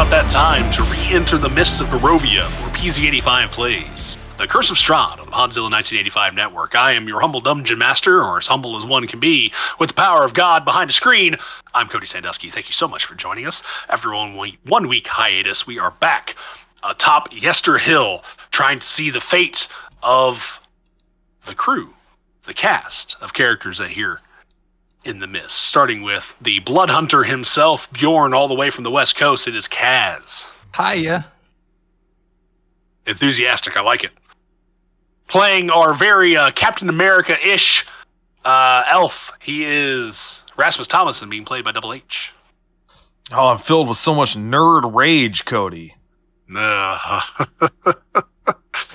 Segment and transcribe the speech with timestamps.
[0.00, 4.16] about that time, to re-enter the mists of Barovia for PZ85 Plays.
[4.38, 6.74] The Curse of Strahd on the Podzilla 1985 network.
[6.74, 9.94] I am your humble dungeon master, or as humble as one can be, with the
[9.94, 11.36] power of God behind a screen.
[11.74, 12.48] I'm Cody Sandusky.
[12.48, 13.62] Thank you so much for joining us.
[13.90, 16.34] After one week, one week hiatus, we are back
[16.82, 19.68] atop Yester Hill, trying to see the fate
[20.02, 20.66] of
[21.44, 21.92] the crew,
[22.46, 24.22] the cast of characters that here
[25.04, 25.56] in the mist.
[25.56, 29.48] Starting with the Blood Hunter himself, Bjorn, all the way from the West Coast.
[29.48, 30.44] It is Kaz.
[30.76, 31.26] Hiya.
[33.06, 34.12] Enthusiastic, I like it.
[35.26, 37.86] Playing our very uh, Captain America ish
[38.44, 39.32] uh, elf.
[39.40, 42.32] He is Rasmus Thomason, being played by Double H.
[43.32, 45.94] Oh, I'm filled with so much nerd rage, Cody.
[46.52, 47.20] Uh,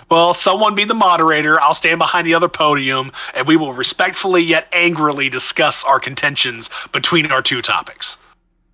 [0.09, 1.59] well, someone be the moderator.
[1.59, 6.69] I'll stand behind the other podium, and we will respectfully yet angrily discuss our contentions
[6.91, 8.17] between our two topics.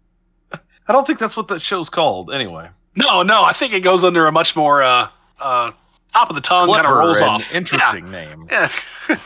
[0.52, 2.32] I don't think that's what that show's called.
[2.34, 5.08] Anyway, No, no, I think it goes under a much more uh,
[5.40, 5.72] uh,
[6.14, 7.54] top of the tongue kind of rolls off.
[7.54, 8.48] interesting name.
[8.52, 8.70] Yeah.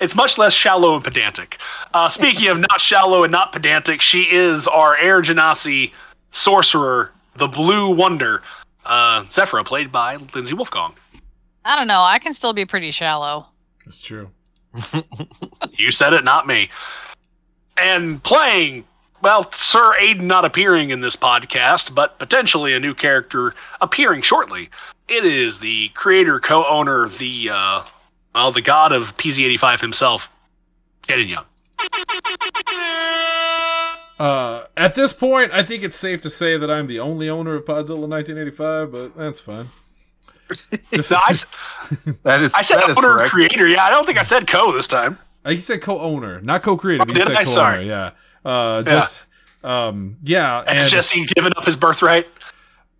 [0.00, 1.58] it's much less shallow and pedantic.
[1.92, 5.92] Uh, speaking of not shallow and not pedantic, she is our Air Genasi
[6.32, 8.42] sorcerer, the Blue Wonder,
[8.84, 10.94] uh, Zephyra, played by Lindsay Wolfgong.
[11.64, 12.00] I don't know.
[12.00, 13.46] I can still be pretty shallow.
[13.84, 14.30] That's true.
[15.76, 16.70] You said it, not me.
[17.76, 18.84] And playing,
[19.22, 24.70] well, Sir Aiden not appearing in this podcast, but potentially a new character appearing shortly.
[25.08, 27.84] It is the creator, co-owner, the uh,
[28.34, 30.28] well, the god of PZ85 himself,
[31.08, 31.44] Jaden Young.
[34.18, 37.56] Uh, at this point, I think it's safe to say that I'm the only owner
[37.56, 39.70] of Podzilla 1985, but that's fine.
[40.92, 41.34] Just, No, I,
[42.22, 43.30] That is I said that owner correct.
[43.30, 43.66] creator.
[43.68, 45.18] Yeah, I don't think I said co this time.
[45.44, 47.44] uh, he said co-owner, not co-creator, but he said I?
[47.44, 47.54] co-owner.
[47.54, 47.86] Sorry.
[47.88, 48.10] Yeah.
[48.44, 49.24] Uh, just
[49.62, 52.26] um, yeah, That's and Jesse giving up his birthright.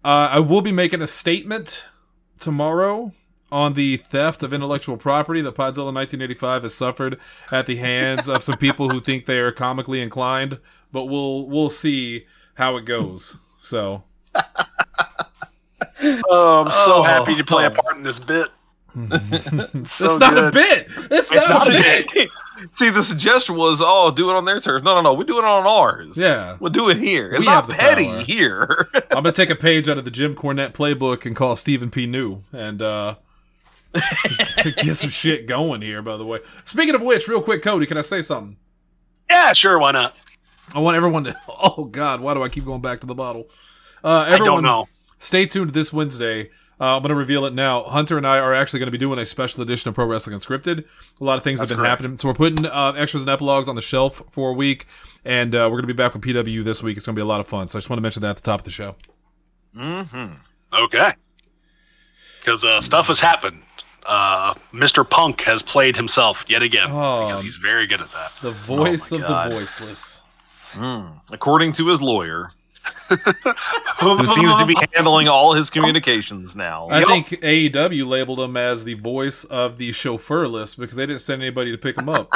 [0.04, 1.84] uh, I will be making a statement
[2.41, 3.12] tomorrow
[3.53, 7.19] on the theft of intellectual property that Podzilla 1985 has suffered
[7.53, 10.59] at the hands of some people who think they are comically inclined.
[10.91, 13.38] But we'll we'll see how it goes.
[13.60, 14.04] So
[16.03, 17.03] Oh, I'm so Oh.
[17.03, 18.49] happy to play a part in this bit.
[18.97, 20.87] it's so not a bit.
[21.10, 22.31] It's, It's not, not a a bit.
[22.71, 25.15] See, the suggestion was, oh, do it on their terms." No, no, no.
[25.15, 26.16] We do it on ours.
[26.16, 26.56] Yeah.
[26.60, 27.33] We'll do it here.
[27.33, 28.21] It's We not have petty power.
[28.21, 28.88] here.
[29.10, 32.06] I'm gonna take a page out of the Jim Cornette playbook and call Stephen P.
[32.06, 33.16] New and uh
[34.77, 36.00] get some shit going here.
[36.03, 38.56] By the way, speaking of which, real quick, Cody, can I say something?
[39.28, 40.16] Yeah, sure, why not?
[40.72, 41.37] I want everyone to.
[41.49, 43.49] Oh God, why do I keep going back to the bottle?
[44.04, 44.88] Uh, I everyone, don't know.
[45.24, 46.50] Stay tuned this Wednesday.
[46.78, 47.84] Uh, I'm going to reveal it now.
[47.84, 50.38] Hunter and I are actually going to be doing a special edition of Pro Wrestling
[50.38, 50.84] Unscripted.
[51.18, 51.88] A lot of things have been correct.
[52.02, 54.84] happening, so we're putting uh, extras and epilogues on the shelf for a week,
[55.24, 56.98] and uh, we're going to be back with PW this week.
[56.98, 57.70] It's going to be a lot of fun.
[57.70, 58.96] So I just want to mention that at the top of the show.
[59.74, 60.34] mm-hmm.
[60.74, 61.14] Okay.
[62.41, 63.62] Because uh, stuff has happened.
[64.04, 65.08] Uh, Mr.
[65.08, 66.88] Punk has played himself yet again.
[66.91, 67.28] Oh.
[67.28, 68.32] because he's very good at that.
[68.42, 69.50] The voice my of God.
[69.50, 70.24] the voiceless.
[70.74, 71.20] Mm.
[71.32, 72.50] According to his lawyer,
[73.09, 76.87] who seems to be handling all his communications now.
[76.87, 77.09] I Yup.
[77.09, 81.71] think AEW labeled him as the voice of the chauffeurless because they didn't send anybody
[81.72, 82.33] to pick him up.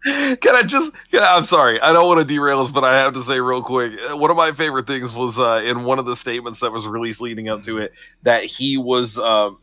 [0.04, 0.92] Can I just?
[1.10, 1.80] Can I, I'm sorry.
[1.80, 3.92] I don't want to derail us, but I have to say real quick.
[4.10, 6.86] uh, One of my favorite things was uh, in one of the statements that was
[6.86, 7.92] released leading up to it
[8.22, 9.58] that he was, um,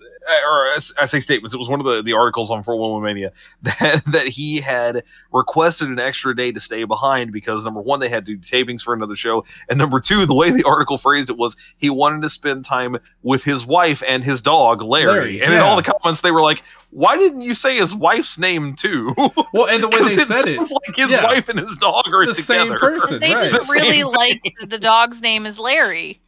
[0.45, 1.53] or I say statements.
[1.53, 3.31] It was one of the, the articles on 411 Mania
[3.63, 8.09] that that he had requested an extra day to stay behind because number one, they
[8.09, 11.29] had to do tapings for another show, and number two, the way the article phrased
[11.29, 15.11] it was he wanted to spend time with his wife and his dog Larry.
[15.13, 16.61] Larry, and in all the comments, they were like.
[16.95, 19.13] Why didn't you say his wife's name too?
[19.53, 21.25] Well, and the way they said it, sounds like his yeah.
[21.25, 22.41] wife and his dog are the together.
[22.41, 23.51] same person, They right?
[23.51, 26.21] just The really like the dog's name is Larry.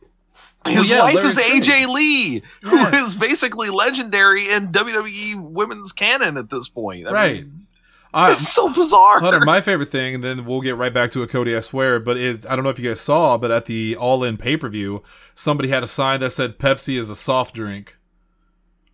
[0.68, 1.64] His Well, yeah, wife Larry's is great.
[1.64, 3.14] AJ Lee, who Yes.
[3.14, 7.08] is basically legendary in WWE women's canon at this point.
[7.08, 7.36] I Right.
[7.44, 7.68] mean,
[8.14, 9.22] I, it's so bizarre.
[9.22, 11.98] Hunter, my favorite thing, and then we'll get right back to a Cody, I swear,
[12.02, 14.58] but is I don't know if you guys saw, but at the All In pay
[14.58, 15.02] per view,
[15.34, 17.96] somebody had a sign that said Pepsi is a soft drink.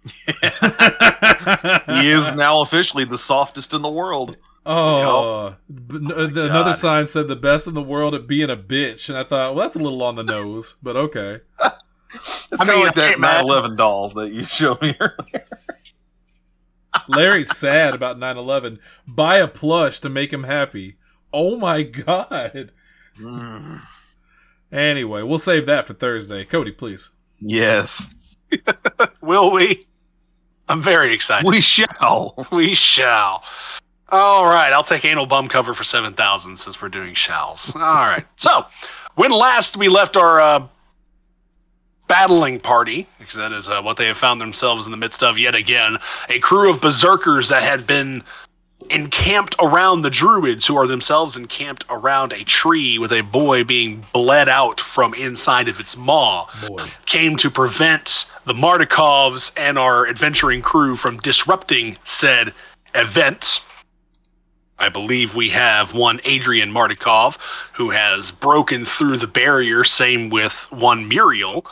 [2.02, 4.38] he is now officially the softest in the world.
[4.66, 6.78] Oh, b- n- uh, the- another God.
[6.78, 9.66] sign said the best in the world at being a bitch, and I thought, well,
[9.66, 11.42] that's a little on the nose, but okay.
[12.52, 13.42] It's I kind of like that ain't Matt.
[13.42, 15.46] Eleven doll that you showed me earlier.
[17.10, 18.78] Larry's sad about 9/11.
[19.08, 20.98] Buy a plush to make him happy.
[21.34, 22.72] Oh my god.
[23.20, 23.82] Mm,
[24.72, 26.46] Anyway, we'll save that for Thursday.
[26.46, 27.10] Cody, please.
[27.40, 28.10] yes,
[29.22, 29.88] Will we?
[30.70, 31.48] I'm very excited.
[31.48, 32.48] we shall.
[32.52, 33.44] We shall.
[34.10, 37.72] All right, I'll take anal bum cover for 7,000 since we're doing shalls.
[37.76, 38.26] All right.
[38.38, 38.66] So,
[39.16, 40.68] when last we left our uh,
[42.08, 45.38] battling party, because that is uh, what they have found themselves in the midst of
[45.38, 45.98] yet again,
[46.30, 48.24] a crew of berserkers that had been
[48.90, 54.06] encamped around the druids, who are themselves encamped around a tree with a boy being
[54.14, 56.92] bled out from inside of its maw, Boy.
[57.06, 62.54] came to prevent the Martikovs and our adventuring crew from disrupting said
[62.94, 63.62] event.
[64.78, 67.38] I believe we have one Adrian Martikov
[67.74, 71.66] who has broken through the barrier, same with one Muriel,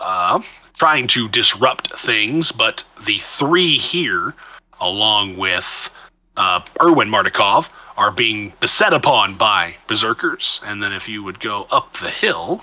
[0.00, 0.40] uh,
[0.76, 4.34] trying to disrupt things, but the three here,
[4.80, 5.90] along with
[6.36, 10.60] uh, Urwin Martikov, are being beset upon by berserkers.
[10.64, 12.62] And then if you would go up the hill,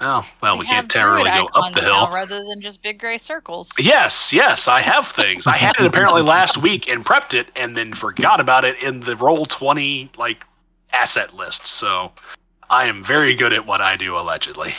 [0.00, 2.10] well, well, we, can't have terribly go up the hill.
[2.10, 3.70] rather than just big gray circles.
[3.78, 5.46] Yes, yes, I have things.
[5.46, 9.00] I had it apparently last week and prepped it, and then forgot about it in
[9.00, 10.44] the roll twenty like
[10.92, 11.66] asset list.
[11.66, 12.12] So
[12.68, 14.74] I am very good at what I do, allegedly.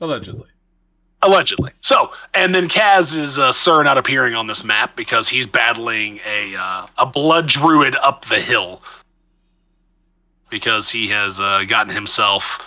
[0.00, 0.48] Allegedly.
[1.22, 1.70] Allegedly.
[1.80, 6.18] So, and then Kaz is uh, Sir not appearing on this map because he's battling
[6.26, 8.82] a uh, a blood druid up the hill
[10.52, 12.60] because he has uh, gotten himself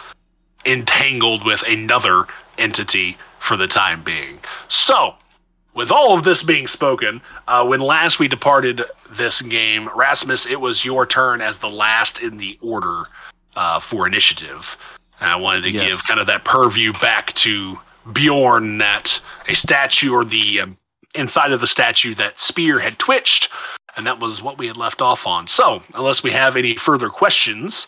[0.65, 2.25] entangled with another
[2.57, 4.39] entity for the time being.
[4.67, 5.13] So,
[5.75, 10.59] with all of this being spoken, uh, when last we departed this game, Rasmus, it
[10.59, 13.03] was your turn as the last in the order
[13.55, 14.77] uh, for initiative.
[15.21, 15.83] And I wanted to Yes.
[15.87, 17.79] give kind of that purview back to
[18.11, 20.77] Bjorn that a statue or the um,
[21.13, 23.49] inside of the statue that spear had twitched,
[23.95, 25.47] and that was what we had left off on.
[25.47, 27.87] So, unless we have any further questions,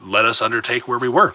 [0.00, 1.34] let us undertake where we were.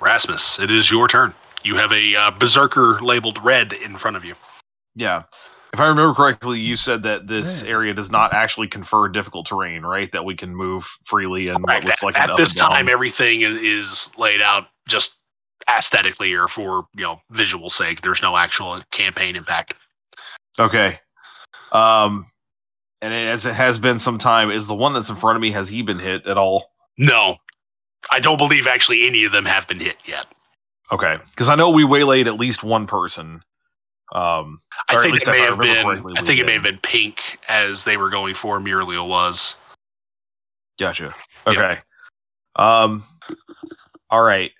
[0.00, 1.34] Rasmus, it is your turn.
[1.64, 4.34] You have a uh, berserker labeled red in front of you.
[4.94, 5.24] Yeah.
[5.72, 7.70] If I remember correctly, you said that this Red.
[7.70, 10.10] area does not actually confer difficult terrain, right?
[10.12, 11.84] That we can move freely and what Correct.
[11.86, 12.70] looks like At, an at up this and down.
[12.70, 15.12] time, everything is laid out just
[15.68, 18.00] aesthetically or for you know visual sake.
[18.00, 19.74] There's no actual campaign impact.
[20.58, 20.98] Okay.
[21.72, 22.26] Um,
[23.02, 25.50] and as it has been some time, is the one that's in front of me
[25.52, 26.72] has he been hit at all?
[26.98, 27.36] No,
[28.10, 30.26] I don't believe actually any of them have been hit yet.
[30.92, 33.42] Okay, because I know we waylaid at least one person.
[34.12, 36.16] Um, I think it may I have been.
[36.16, 37.18] I think it may have been pink
[37.48, 38.60] as they were going for.
[38.60, 39.56] Muriel was.
[40.78, 41.14] gotcha.
[41.46, 41.56] Yep.
[41.56, 41.80] Okay.
[42.54, 43.04] Um,
[44.10, 44.52] all right.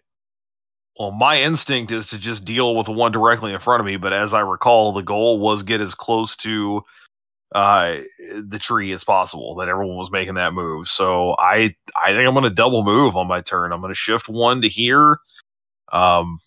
[0.99, 3.97] Well, my instinct is to just deal with the one directly in front of me,
[3.97, 6.83] but as I recall, the goal was get as close to
[7.55, 7.97] uh
[8.45, 11.73] the tree as possible that everyone was making that move so i
[12.05, 14.61] i think i'm going to double move on my turn i'm going to shift one
[14.63, 15.19] to here
[15.93, 16.41] um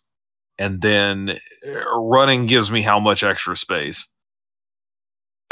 [0.58, 4.06] and then uh, running gives me how much extra space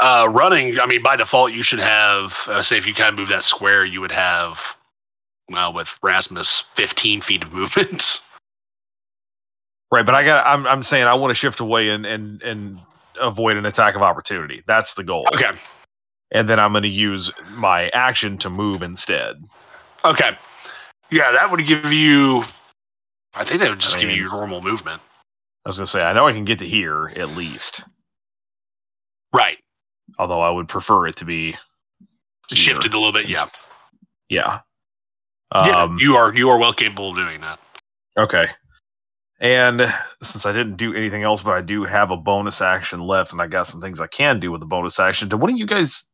[0.00, 0.78] Uh, running.
[0.78, 2.36] I mean, by default, you should have.
[2.46, 4.76] Uh, say, if you kind of move that square, you would have.
[5.48, 8.20] Well, with Rasmus, 15 feet of movement.
[9.92, 12.78] right but i got i'm i'm saying i want to shift away and and and
[13.20, 15.50] avoid an attack of opportunity that's the goal Okay.
[16.32, 19.36] and then i'm going to use my action to move instead
[20.04, 20.30] Okay.
[21.10, 22.44] Yeah, that would give you.
[23.34, 25.02] I think that would just I give you your normal movement.
[25.66, 27.80] i was going to say i know i can get to here at least
[29.32, 29.58] Right.
[30.18, 31.56] although i would prefer it to be
[32.48, 32.56] here.
[32.56, 33.28] Shifted a little bit.
[33.28, 33.48] Yeah.
[34.28, 34.60] yeah
[35.54, 35.82] yeah.
[35.82, 37.58] um You are you are well capable of doing that.
[38.16, 38.46] Okay.
[39.40, 43.32] And since I didn't do anything else, but I do have a bonus action left,
[43.32, 45.28] and I got some things I can do with the bonus action.
[45.28, 46.04] Did one of you guys?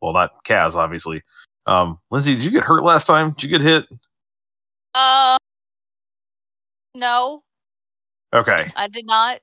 [0.00, 1.22] Well, not Kaz, obviously.
[1.66, 3.32] Um, Lindsay, did you get hurt last time?
[3.32, 3.86] Did you get hit?
[4.94, 5.36] Uh,
[6.94, 7.42] no,
[8.32, 8.72] Okay.
[8.76, 9.40] I did not.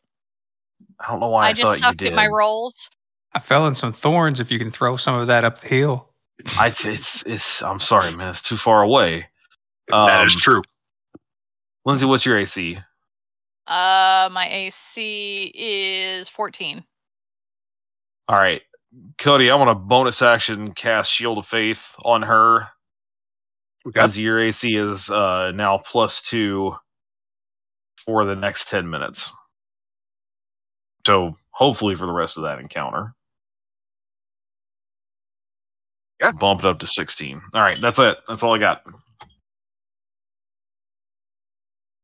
[0.99, 2.07] I don't know why I, I, just thought you sucked did.
[2.09, 2.89] at my rolls.
[3.33, 4.39] I fell in some thorns.
[4.39, 6.09] If you can throw some of that up the hill.
[6.57, 7.61] I, it's, it's.
[7.61, 8.29] I'm sorry, man.
[8.29, 9.27] It's too far away.
[9.89, 10.61] that is Um, true.
[11.85, 12.79] Lindsay, what's your AC?
[13.67, 16.83] Uh, my AC is 14.
[18.29, 18.61] All right,
[19.17, 19.49] Cody.
[19.49, 22.67] I want a bonus action cast Shield of Faith on her.
[23.87, 23.99] Okay.
[23.99, 26.75] As your AC is uh, now plus two
[28.05, 29.31] for the next 10 minutes.
[31.05, 33.13] So hopefully for the rest of that encounter.
[36.19, 36.31] Yeah.
[36.31, 37.41] Bump it up to 16.
[37.53, 38.17] All right, that's it.
[38.27, 38.81] That's all I got.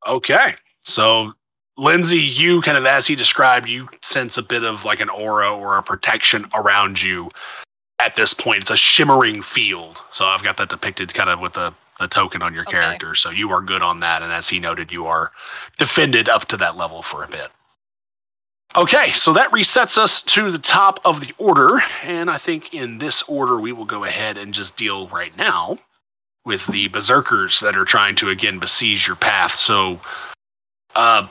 [0.07, 0.55] Okay.
[0.83, 1.33] So,
[1.77, 5.53] Lindsay, you kind of, as he described, you sense a bit of like an aura
[5.53, 7.31] or a protection around you
[7.99, 8.63] at this point.
[8.63, 9.99] It's a shimmering field.
[10.11, 12.71] So, I've got that depicted kind of with a, a token on your Okay.
[12.71, 13.15] character.
[13.15, 14.21] So, you are good on that.
[14.21, 15.31] And as he noted, you are
[15.79, 17.49] defended up to that level for a bit.
[18.75, 22.97] Okay, so that resets us to the top of the order, and I think in
[22.97, 25.77] this order we will go ahead and just deal right now
[26.43, 29.53] with the berserkers that are trying to again besiege your path.
[29.53, 30.01] So,
[30.95, 31.27] uh,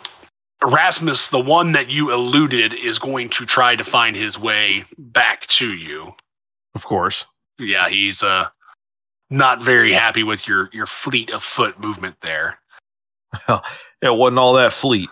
[0.63, 5.47] Erasmus, the one that you eluded, is going to try to find his way back
[5.49, 6.13] to you.
[6.75, 7.25] Of course.
[7.59, 8.47] Yeah, he's uh
[9.31, 12.59] not very happy with your your fleet of foot movement there.
[14.03, 15.09] It wasn't all that fleet.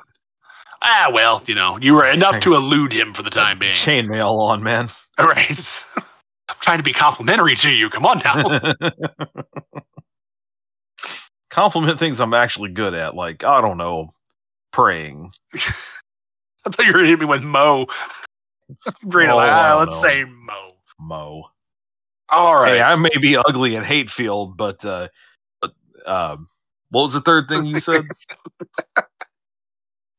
[0.82, 3.72] Ah, well, you know, you were enough to elude him for the time being.
[3.72, 4.90] Chainmail on, man.
[5.16, 5.84] All right.
[6.48, 7.88] I'm trying to be complimentary to you.
[7.88, 8.74] Come on now.
[11.50, 14.12] Compliment things I'm actually good at, like I don't know,
[14.72, 15.32] praying.
[15.54, 17.86] I thought you were going to hit me with Mo.
[19.08, 19.28] Great.
[19.28, 20.00] Oh, ah, let's know.
[20.00, 20.72] say Mo.
[20.98, 21.44] Mo.
[22.28, 22.74] All right.
[22.74, 25.08] Hey, I may be ugly at Hatefield, but uh,
[25.60, 25.72] but
[26.06, 26.48] um,
[26.90, 28.04] what was the third thing you said?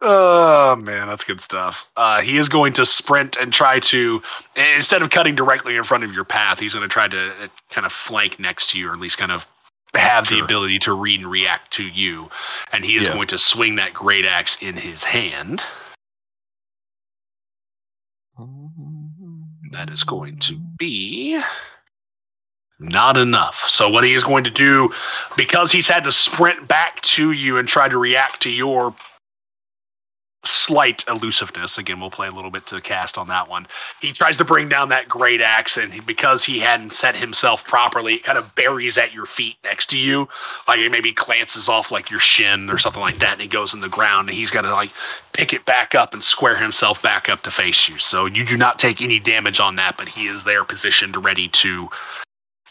[0.03, 1.91] Oh man, that's good stuff.
[1.95, 4.23] Uh, he is going to sprint and try to,
[4.55, 7.47] instead of cutting directly in front of your path, he's going to try to uh,
[7.69, 9.45] kind of flank next to you, or at least kind of
[9.95, 12.29] have the ability to read and react to you.
[12.71, 13.13] And he is Yeah.
[13.13, 15.63] going to swing that great axe in his hand.
[19.71, 21.41] That is going to be
[22.79, 23.65] not enough.
[23.69, 24.91] So what he is going to do,
[25.37, 28.95] because he's had to sprint back to you and try to react to your
[30.43, 31.77] slight elusiveness.
[31.77, 33.67] Again, we'll play a little bit to cast on that one.
[34.01, 38.15] He tries to bring down that great axe, and because he hadn't set himself properly,
[38.15, 40.27] it kind of buries at your feet next to you.
[40.67, 43.73] Like it maybe glances off like your shin or something like that, and he goes
[43.73, 44.91] in the ground, and he's got to like
[45.33, 47.99] pick it back up and square himself back up to face you.
[47.99, 51.47] So you do not take any damage on that, but he is there positioned ready
[51.49, 51.89] to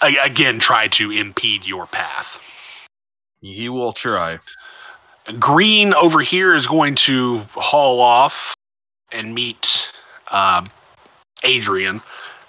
[0.01, 2.41] again try to impede your path.
[3.41, 4.39] He will try.
[5.39, 8.55] Green over here is going to haul off
[9.13, 9.89] and meet
[10.31, 10.65] uh,
[11.43, 12.03] Adrian,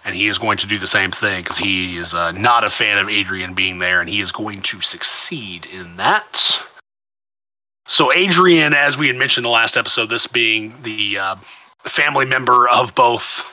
[0.03, 2.69] and he is going to do the same thing because he is uh, not a
[2.69, 6.61] fan of Adrian being there, and he is going to succeed in that.
[7.87, 11.35] So, Adrian, as we had mentioned in the last episode, this being the uh,
[11.85, 13.45] family member of both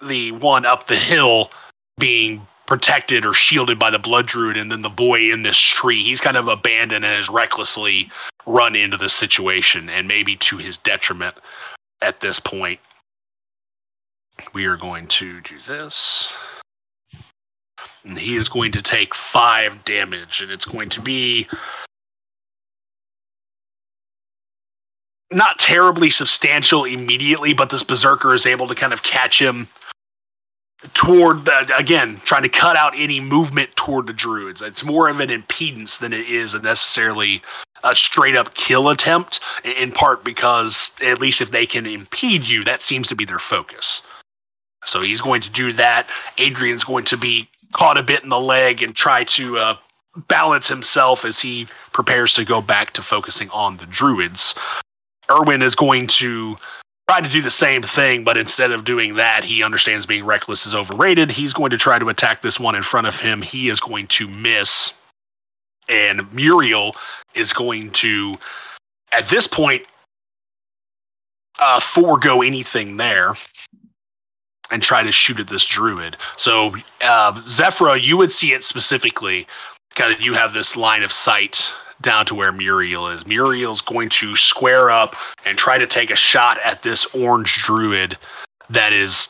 [0.00, 1.50] the one up the hill
[1.98, 6.02] being protected or shielded by the blood druid, and then the boy in this tree,
[6.02, 8.10] he's kind of abandoned and has recklessly
[8.46, 11.34] run into this situation, and maybe to his detriment
[12.02, 12.80] at this point.
[14.52, 16.28] We are going to do this.
[18.04, 21.48] And he is going to take five damage, and it's going to be
[25.32, 29.68] not terribly substantial immediately, but this berserker is able to kind of catch him
[30.92, 34.60] toward the again trying to cut out any movement toward the druids.
[34.62, 37.42] It's more of an impedance than it is a necessarily
[37.82, 42.64] a straight up kill attempt in part because at least if they can impede you
[42.64, 44.02] that seems to be their focus.
[44.84, 46.08] So he's going to do that.
[46.38, 49.76] Adrian's going to be caught a bit in the leg and try to uh,
[50.28, 54.54] balance himself as he prepares to go back to focusing on the druids.
[55.28, 56.56] Urwin is going to
[57.08, 60.66] try to do the same thing, but instead of doing that, he understands being reckless
[60.66, 61.32] is overrated.
[61.32, 63.42] He's going to try to attack this one in front of him.
[63.42, 64.92] He is going to miss.
[65.88, 66.96] And Muriel
[67.34, 68.38] is going to,
[69.12, 69.82] at this point,
[71.60, 73.36] uh, forego anything there
[74.70, 76.16] and try to shoot at this druid.
[76.36, 79.46] So, uh, Zephyra, you would see it specifically.
[79.98, 81.70] Of, you have this line of sight
[82.00, 83.26] down to where Muriel is.
[83.26, 88.18] Muriel's going to square up and try to take a shot at this orange druid
[88.68, 89.28] that is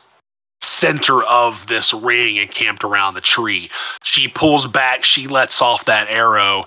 [0.61, 3.69] center of this ring encamped around the tree.
[4.03, 6.65] She pulls back, she lets off that arrow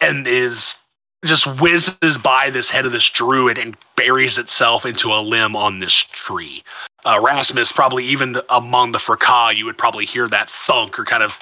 [0.00, 0.76] and is
[1.24, 5.78] just whizzes by this head of this druid and buries itself into a limb on
[5.78, 6.62] this tree.
[7.04, 11.22] Uh, Rasmus, probably even among the fracas, you would probably hear that thunk or kind
[11.22, 11.34] of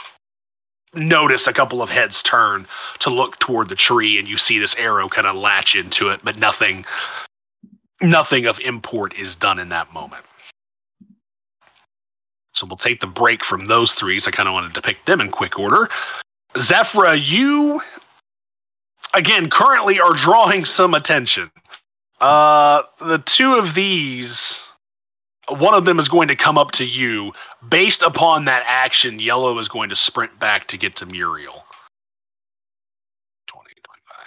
[0.94, 2.66] notice a couple of heads turn
[2.98, 6.20] to look toward the tree and you see this arrow kind of latch into it
[6.22, 6.84] but nothing
[8.00, 10.24] nothing of import is done in that moment.
[12.54, 15.04] So we'll take the break from those three so i kind of wanted to pick
[15.06, 15.88] them in quick order.
[16.54, 17.80] Zephyra you
[19.14, 21.50] again currently are drawing some attention.
[22.20, 24.62] Uh the two of these
[25.48, 27.32] one of them is going to come up to you.
[27.66, 31.64] Based upon that action, Yellow is going to sprint back to get to Muriel.
[33.46, 34.26] 20, 25.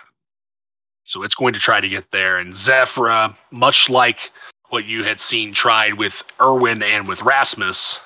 [1.04, 2.38] So it's going to try to get there.
[2.38, 4.32] And Zephyra, much like
[4.70, 8.00] what you had seen tried with Urwin and with Rasmus,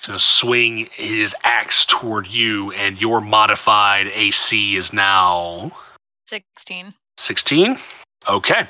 [0.00, 5.72] is going to swing his axe toward you, and your modified AC is now
[6.26, 6.94] 16.
[7.16, 7.78] 16?
[8.28, 8.68] Okay.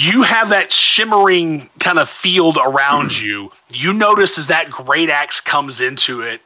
[0.00, 3.50] You have that shimmering kind of field around you.
[3.70, 6.40] You notice as that great axe comes into it,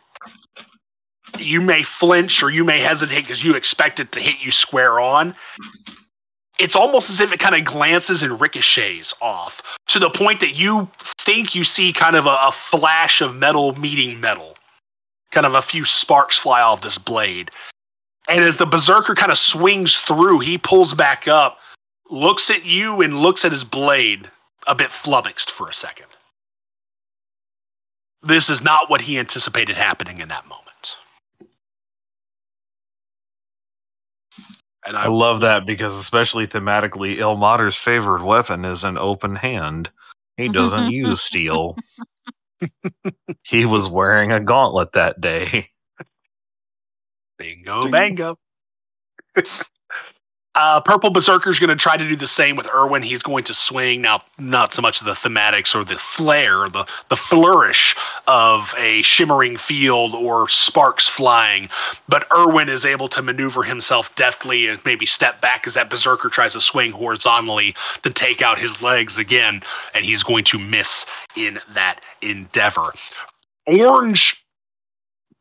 [1.38, 4.98] you may flinch or you may hesitate because you expect it to hit you square
[4.98, 5.36] on.
[6.58, 10.56] It's almost as if it kind of glances and ricochets off to the point that
[10.56, 14.56] you think you see kind of a, a flash of metal meeting metal.
[15.30, 17.52] Kind of a few sparks fly off this blade.
[18.28, 21.58] And as the berserker kind of swings through, he pulls back up,
[22.10, 24.30] looks at you, and looks at his blade,
[24.66, 26.06] a bit flummoxed for a second.
[28.22, 30.96] This is not what he anticipated happening in that moment.
[34.86, 39.90] And I love that because, especially thematically, Ilmater's favorite weapon is an open hand.
[40.36, 41.76] He doesn't use steel.
[43.42, 45.68] he was wearing a gauntlet that day.
[47.38, 48.38] Bingo, bango.
[50.54, 53.04] uh, Purple Berserker's going to try to do the same with Urwin.
[53.04, 57.16] He's going to swing now, not so much the thematics or the flare, the the
[57.16, 57.96] flourish
[58.26, 61.68] of a shimmering field or sparks flying,
[62.08, 66.28] but Urwin is able to maneuver himself deftly and maybe step back as that Berserker
[66.28, 71.04] tries to swing horizontally to take out his legs again, and he's going to miss
[71.36, 72.92] in that endeavor.
[73.66, 74.44] Orange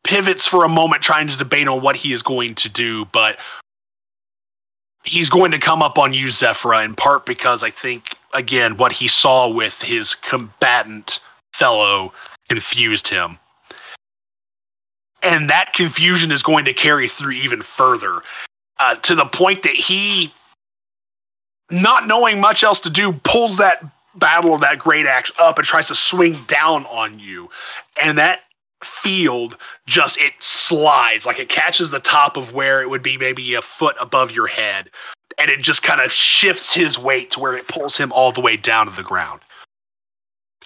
[0.03, 3.37] pivots for a moment trying to debate on what he is going to do, but
[5.03, 8.93] he's going to come up on you, Zephyra, in part because I think, again, what
[8.93, 11.19] he saw with his combatant
[11.53, 12.13] fellow
[12.49, 13.39] confused him.
[15.21, 18.21] And that confusion is going to carry through even further
[18.79, 20.33] uh, to the point that he,
[21.71, 23.83] not knowing much else to do, pulls that
[24.15, 27.49] battle of that great axe up and tries to swing down on you.
[28.01, 28.41] And that
[28.85, 33.53] field just it slides like it catches the top of where it would be maybe
[33.53, 34.89] a foot above your head.
[35.37, 38.41] And it just kind of shifts his weight to where it pulls him all the
[38.41, 39.41] way down to the ground.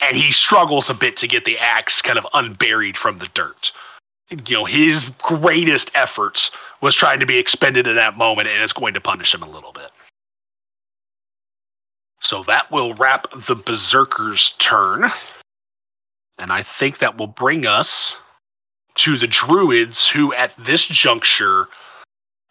[0.01, 3.71] And he struggles a bit to get the axe kind of unburied from the dirt.
[4.29, 6.51] You know his greatest efforts
[6.81, 9.49] was trying to be expended in that moment and it's going to punish him a
[9.49, 9.89] little bit.
[12.19, 15.11] So that will wrap the berserker's turn
[16.37, 18.15] and I think that will bring us
[18.95, 21.67] to the druids who, at this juncture,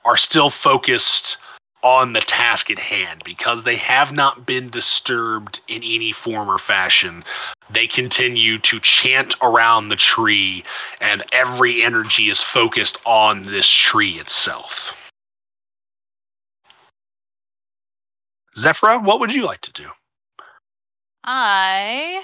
[0.05, 1.37] are still focused
[1.83, 6.59] on the task at hand because they have not been disturbed in any form or
[6.59, 7.25] fashion.
[7.71, 10.65] They continue to chant around the tree,
[11.01, 14.95] and every energy is focused on this tree itself.
[18.57, 19.91] Zephyra, what would you like to do?
[21.25, 22.23] I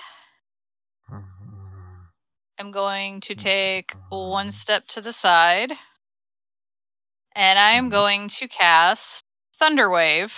[2.62, 5.72] am going to take one step to the side.
[7.34, 9.24] And I am going to cast
[9.60, 10.30] Thunderwave.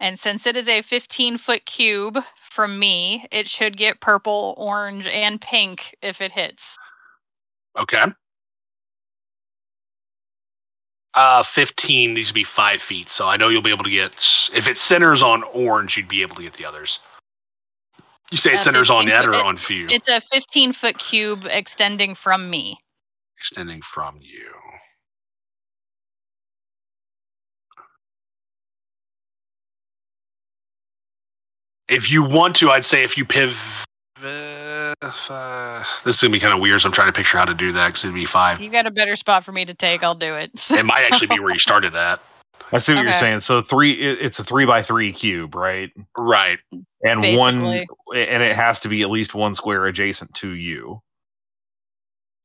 [0.00, 2.18] And since it is a 15 foot cube
[2.50, 6.76] from me, it should get purple, orange, and pink if it hits.
[7.78, 8.04] Okay.
[11.14, 14.14] Uh, 15 needs to be five feet, so I know you'll be able to get.
[14.52, 16.98] If it centers on orange, you'd be able to get the others.
[18.32, 19.86] You say it centers on 15 that or on few?
[19.90, 22.78] It's a 15 foot cube extending from me.
[23.38, 24.48] Extending from you.
[31.88, 33.54] If you want to, I'd say if you pivot.
[34.22, 36.80] Uh, this is gonna be kind of weird.
[36.80, 38.62] So I'm trying to picture how to do that because it'd be five.
[38.62, 40.52] You got a better spot for me to take, I'll do it.
[40.70, 42.22] It might actually be where you started at.
[42.72, 43.40] I see what you're saying.
[43.40, 45.90] So three, it, it's a three by three cube, right?
[46.16, 46.58] Right.
[47.04, 51.00] And one, and it has to be at least one square adjacent to you.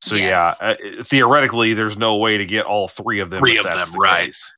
[0.02, 3.40] So yeah, uh, theoretically, there's no way to get all three of them.
[3.40, 4.26] Three of them, the right.
[4.26, 4.52] case.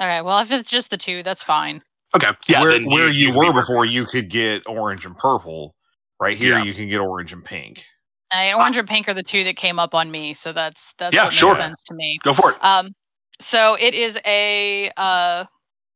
[0.00, 1.82] Okay, well, if it's just the two, that's fine.
[2.14, 2.28] Okay.
[2.46, 2.60] Yeah.
[2.62, 5.74] where then where you, you'd be were working- before, you could get orange and purple.
[6.20, 6.64] Right here, Yeah.
[6.64, 7.84] you can get orange and pink.
[8.32, 10.94] Uh, and orange and pink are the two that came up on me, so that's
[10.98, 11.50] that's Yeah, what sure.
[11.50, 12.18] makes sense to me.
[12.22, 12.64] Go for it.
[12.64, 12.92] Um,
[13.40, 15.44] so it is a uh,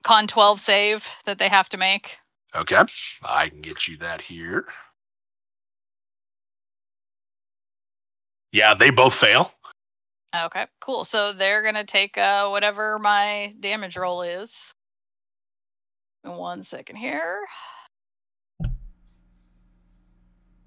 [0.03, 2.19] con twelve save that they have to make.
[2.55, 2.83] Okay.
[3.23, 4.67] I can get you that here.
[8.53, 9.53] Yeah, they both fail.
[10.35, 11.05] Okay, cool.
[11.05, 14.75] So they're gonna take uh, whatever my damage roll is.
[16.25, 17.41] In one second here.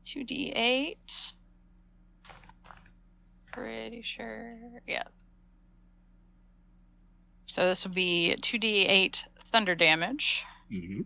[0.05, 1.33] Two D eight.
[3.51, 4.57] Pretty sure.
[4.87, 5.03] Yeah.
[7.53, 11.01] So this would be two D eight thunder damage, Mm-hmm.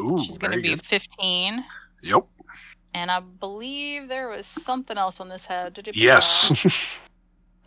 [0.00, 0.86] Ooh, which is gonna be good.
[0.86, 1.64] fifteen.
[2.04, 2.24] Yep.
[2.94, 5.90] And I believe there was something else on this head.
[5.94, 6.52] Yes.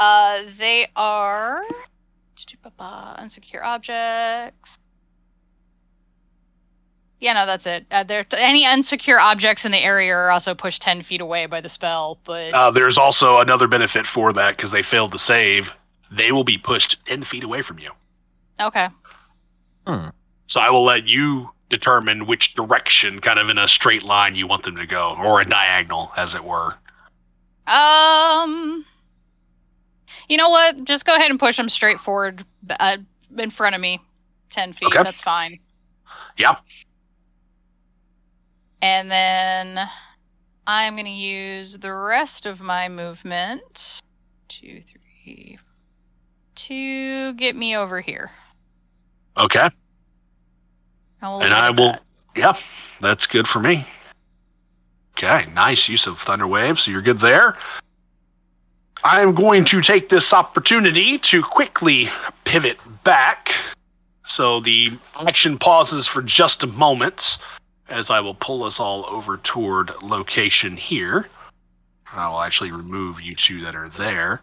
[0.02, 1.62] Uh, they are
[2.40, 4.80] unsecure objects.
[7.20, 7.86] Yeah, no, that's it.
[7.92, 11.60] Uh, there, any unsecure objects in the area are also pushed ten feet away by
[11.60, 12.18] the spell.
[12.24, 15.74] But Uh, there's also another benefit for that because they failed to save.
[16.12, 17.92] They will be pushed 10 feet away from you.
[18.60, 18.90] okay,
[20.48, 24.48] So I will let you determine which direction, kind of in a straight line, you
[24.48, 26.76] want them to go, or a diagonal, as it were.
[27.68, 28.86] um,
[30.28, 30.84] you know what?
[30.86, 32.44] Just go ahead and push them straight forward,
[32.80, 32.98] uh,
[33.38, 34.02] in front of me,
[34.50, 34.88] ten feet.
[34.88, 35.04] Okay.
[35.04, 35.60] That's fine.
[36.38, 36.56] Yeah.
[38.82, 39.88] And then
[40.66, 44.02] I'm going to use the rest of my movement.
[44.48, 45.60] Two, three,
[46.70, 48.32] to get me over here.
[49.38, 49.70] Okay.
[51.22, 51.94] And I will.
[51.94, 52.04] that.
[52.36, 52.58] Yep,
[53.02, 53.88] that's good for me.
[55.18, 57.58] Okay, nice use of Thunder Wave, so you're good there.
[59.04, 62.10] I'm going to take this opportunity to quickly
[62.46, 63.54] pivot back.
[64.26, 67.38] So the action pauses for just a moment
[67.90, 71.28] as I will pull us all over toward location here.
[72.14, 74.42] I will actually remove you two that are there.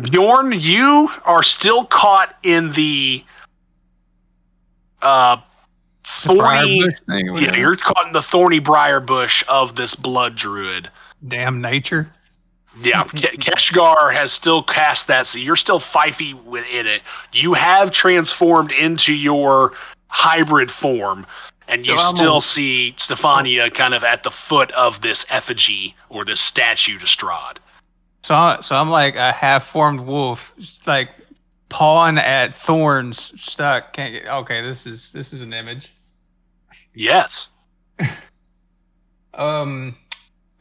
[0.00, 3.24] Bjorn, you are still caught in the
[5.02, 5.38] uh
[6.06, 7.56] thorny Briar bush thing yeah, whatever.
[7.58, 10.90] you're caught in the thorny briar bush of this blood druid.
[11.26, 12.12] Damn nature.
[12.78, 17.00] Yeah, Ke- Keshgar has still cast that, so you're still five feet within it.
[17.32, 19.72] You have transformed into your
[20.08, 21.26] hybrid form,
[21.66, 25.24] and you So I'm still a- see Stefania kind of at the foot of this
[25.30, 27.56] effigy or this statue to Strahd.
[28.26, 31.10] So, I- so I'm like a half-formed wolf, just like
[31.68, 33.92] pawing at thorns, stuck.
[33.92, 34.26] Can't get.
[34.26, 35.92] Okay, this is this is an image.
[36.94, 37.48] Yes.
[39.34, 39.96] Um,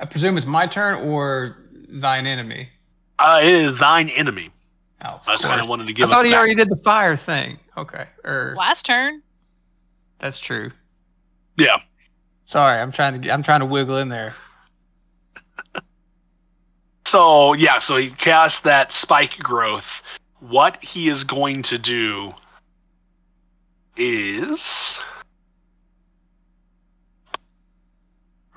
[0.02, 1.56] I presume it's my turn or
[1.88, 2.68] thine enemy.
[3.18, 4.50] Uh, it is thine enemy.
[5.02, 6.40] Oh, of I just kind of wanted to I give us thought he back.
[6.40, 7.58] already did the fire thing.
[7.78, 9.22] Okay, or Last turn.
[10.20, 10.72] that's true.
[11.58, 11.78] Yeah.
[12.46, 14.36] Sorry, I'm trying to I'm trying to wiggle in there.
[17.16, 20.02] So yeah, so he casts that spike growth.
[20.42, 22.34] What he is going to do
[23.96, 25.00] is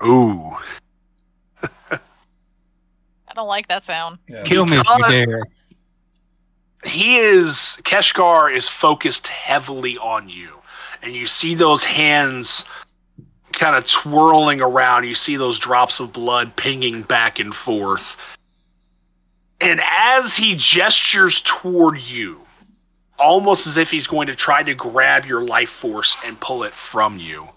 [0.03, 0.57] Ooh.
[1.63, 1.99] I
[3.33, 4.19] don't like that sound.
[4.27, 4.43] Yeah.
[4.43, 5.43] Kill me if you dare.
[6.83, 10.55] He is Keshgar is focused heavily on you.
[11.01, 12.65] And you see those hands
[13.53, 15.05] kind of twirling around.
[15.05, 18.17] You see those drops of blood pinging back and forth.
[19.61, 22.41] And as he gestures toward you,
[23.17, 26.75] almost as if he's going to try to grab your life force and pull it
[26.75, 27.49] from you,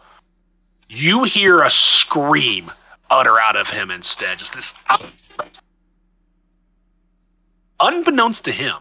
[0.88, 2.72] you hear a scream
[3.08, 4.38] utter out of him instead.
[4.38, 4.74] Just this.
[7.78, 8.76] Unbeknownst to him,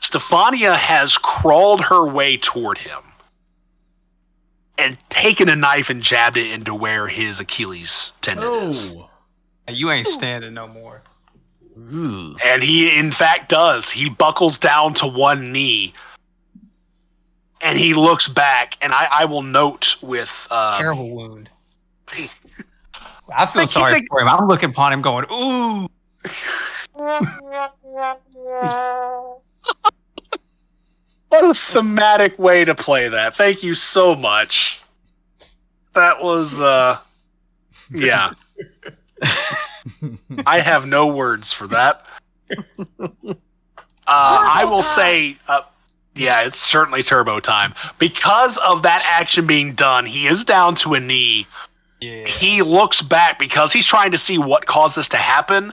[0.00, 3.02] Stefania has crawled her way toward him
[4.78, 8.92] and taken a knife and jabbed it into where his Achilles tendon is.
[8.92, 9.10] Oh.
[9.68, 11.02] You ain't standing no more.
[11.76, 12.38] Ugh.
[12.44, 13.90] And he, in fact, does.
[13.90, 15.94] He buckles down to one knee
[17.60, 18.76] and he looks back.
[18.80, 20.46] And I, I will note with.
[20.50, 21.50] Um, Terrible wound.
[22.08, 24.28] I feel Thank sorry thank- for him.
[24.28, 25.88] I'm looking upon him going, ooh.
[31.28, 33.36] What a thematic way to play that.
[33.36, 34.80] Thank you so much.
[35.94, 36.98] That was, uh,
[37.90, 38.32] yeah.
[40.46, 42.04] I have no words for that.
[44.08, 45.62] Uh, I will say, uh,
[46.14, 47.74] yeah, it's certainly turbo time.
[47.98, 51.48] Because of that action being done, he is down to a knee.
[52.00, 52.26] Yeah.
[52.26, 55.72] He looks back because he's trying to see what caused this to happen.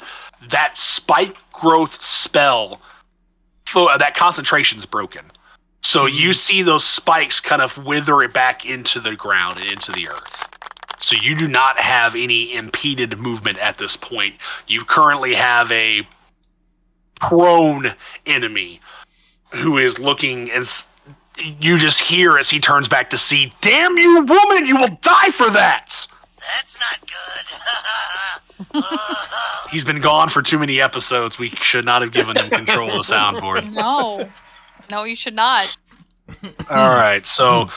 [0.49, 2.81] That spike growth spell,
[3.75, 5.31] that concentration's broken.
[5.81, 9.91] So you see those spikes kind of wither it back into the ground and into
[9.91, 10.47] the earth.
[11.03, 14.35] So you do not have any impeded movement at this point.
[14.67, 16.07] You currently have a
[17.19, 18.79] prone enemy
[19.51, 20.87] who is looking and s-
[21.37, 24.65] you just hear as he turns back to see, "Damn you, woman!
[24.65, 26.07] You will die for that."
[26.39, 27.01] That's not
[28.71, 28.81] good.
[29.71, 31.37] He's been gone for too many episodes.
[31.37, 33.69] We should not have given him control of the soundboard.
[33.73, 34.29] No,
[34.89, 35.67] no, you should not.
[36.69, 37.69] All right, so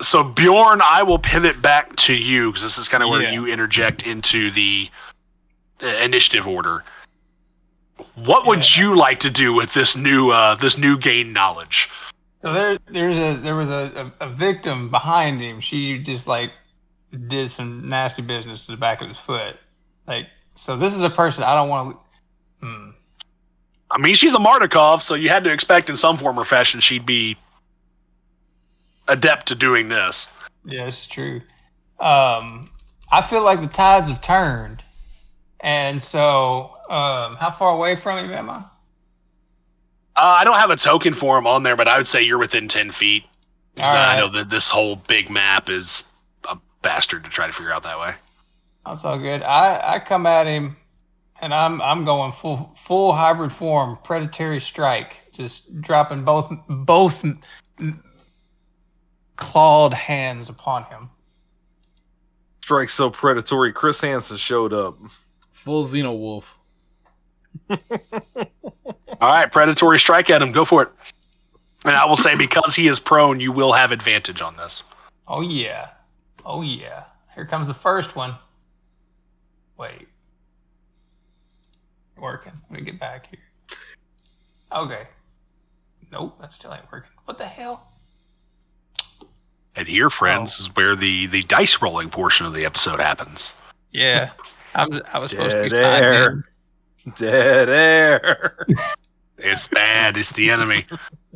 [0.00, 3.32] so Bjorn, I will pivot back to you because this is kind of where Yeah.
[3.32, 4.90] you interject into the
[5.82, 6.84] uh, initiative order.
[8.14, 11.88] What would you like to do with this new uh, this new gain knowledge?
[12.42, 15.60] So there, there's a there was a, a, a victim behind him.
[15.60, 16.50] She just like
[17.28, 19.56] did some nasty business to the back of his foot.
[20.06, 22.66] Like, so this is a person I don't want to.
[22.66, 22.90] Hmm.
[23.90, 26.80] I mean, she's a Martikov, so you had to expect in some form or fashion
[26.80, 27.36] she'd be
[29.08, 30.28] adept to doing this.
[30.64, 31.40] Yeah, it's true.
[31.98, 32.70] Um,
[33.10, 34.82] I feel like the tides have turned,
[35.60, 38.64] and so um, how far away from him am I?
[40.14, 42.38] Uh, I don't have a token for him on there, but I would say you're
[42.38, 43.24] within 10 feet.
[43.76, 46.02] I know that this whole big map is
[46.48, 48.14] a bastard to try to figure out that way.
[48.84, 49.42] That's all good.
[49.42, 50.76] I, I come at him,
[51.40, 57.24] and I'm I'm going full full hybrid form, predatory strike, just dropping both both
[59.38, 61.10] clawed hands upon him.
[62.62, 63.72] Strike so predatory.
[63.72, 64.98] Chris Hansen showed up.
[65.52, 66.44] Full Xenowolf.
[67.70, 67.78] All
[69.20, 70.52] right, predatory strike at him.
[70.52, 70.88] Go for it.
[71.84, 74.82] And I will say, because he is prone, you will have advantage on this.
[75.26, 75.90] Oh yeah,
[76.44, 77.04] oh yeah.
[77.34, 78.36] Here comes the first one.
[79.78, 80.08] Wait,
[82.16, 82.52] working.
[82.70, 83.40] Let me get back here.
[84.72, 85.06] Okay.
[86.10, 87.10] Nope, that still ain't working.
[87.24, 87.92] What the hell?
[89.78, 93.52] And here, friends, is where the, the dice rolling portion of the episode happens.
[93.92, 94.32] Yeah,
[94.74, 96.44] I was I was supposed to be Dead air.
[97.06, 97.12] in.
[97.16, 98.66] Dead air.
[99.40, 100.16] It's bad.
[100.16, 100.84] It's the enemy.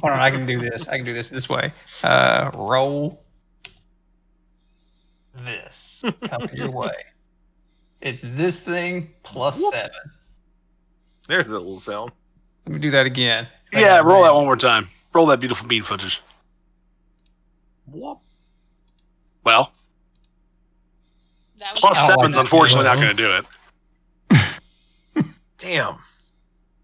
[0.01, 0.83] Hold on, I can do this.
[0.89, 1.73] I can do this this way.
[2.03, 3.23] Uh, roll
[5.45, 6.91] this coming your way.
[8.01, 9.91] It's this thing plus seven.
[11.29, 12.11] There's a little sound.
[12.67, 13.47] Let me do that again.
[13.73, 14.89] Yeah, roll that one more time.
[15.15, 16.21] Roll that beautiful bean footage.
[17.87, 18.19] Whoop.
[19.45, 19.73] Well,
[21.59, 22.41] That plus I don't like seven's that.
[22.43, 23.45] unfortunately not going to do it.
[25.59, 25.97] Damn.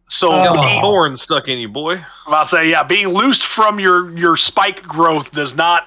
[0.08, 0.52] So, Oh.
[0.62, 2.04] being- Thorn stuck in you, boy.
[2.26, 5.86] I'll say, yeah, being loosed from your your spike growth does not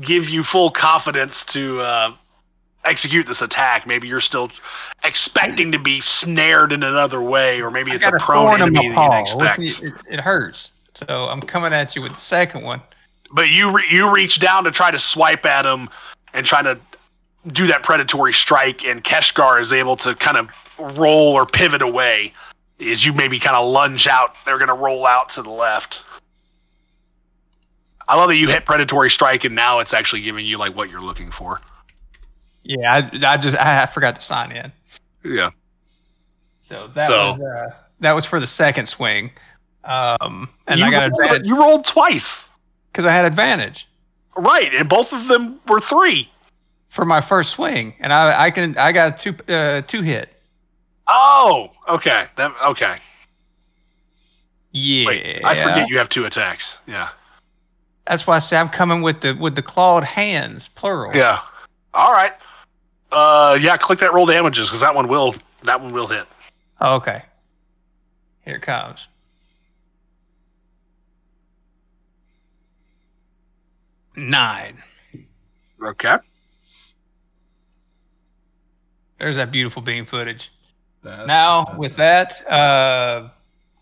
[0.00, 2.12] give you full confidence to uh,
[2.84, 3.86] execute this attack.
[3.86, 4.50] Maybe you're still
[5.04, 8.84] expecting to be snared in another way, or maybe it's a a prone enemy that
[8.84, 9.08] you paw.
[9.10, 9.60] didn't expect.
[9.84, 10.70] It, it hurts.
[10.94, 12.82] So I'm coming at you with the second one.
[13.32, 15.88] But you re- you reach down to try to swipe at him
[16.34, 16.78] and try to
[17.48, 20.48] do that predatory strike, and Keshgar is able to kind of
[20.98, 22.32] roll or pivot away.
[22.80, 26.02] As you maybe kind of lunge out, they're going to roll out to the left.
[28.08, 30.90] I love that you hit predatory strike, and now it's actually giving you like what
[30.90, 31.60] you're looking for.
[32.64, 34.72] Yeah, I, I just I forgot to sign in.
[35.24, 35.50] Yeah.
[36.68, 39.30] So that So- was uh, that was for the second swing.
[39.84, 42.48] Um, and you I got rolled, advantage You rolled twice,
[42.92, 43.86] because I had advantage
[44.36, 44.72] right?
[44.74, 46.30] And both of them were three.
[46.88, 50.28] for my first swing, and I I can I got a two uh, two hit.
[51.08, 52.26] Oh, okay.
[52.36, 52.98] That okay.
[54.72, 56.78] Yeah, Wait, I forget you have two attacks.
[56.86, 57.10] Yeah.
[58.06, 61.14] That's why I say I'm coming with the with the clawed hands, plural.
[61.14, 61.40] Yeah.
[61.94, 62.32] All right.
[63.10, 63.76] Uh, yeah.
[63.76, 66.26] Click that roll damages because that one will that one will hit.
[66.80, 67.22] Okay.
[68.44, 69.06] Here it comes.
[74.14, 74.82] Nine.
[75.82, 76.16] Okay.
[79.18, 80.50] There's that beautiful beam footage.
[81.02, 83.28] That's, now that's with that, uh,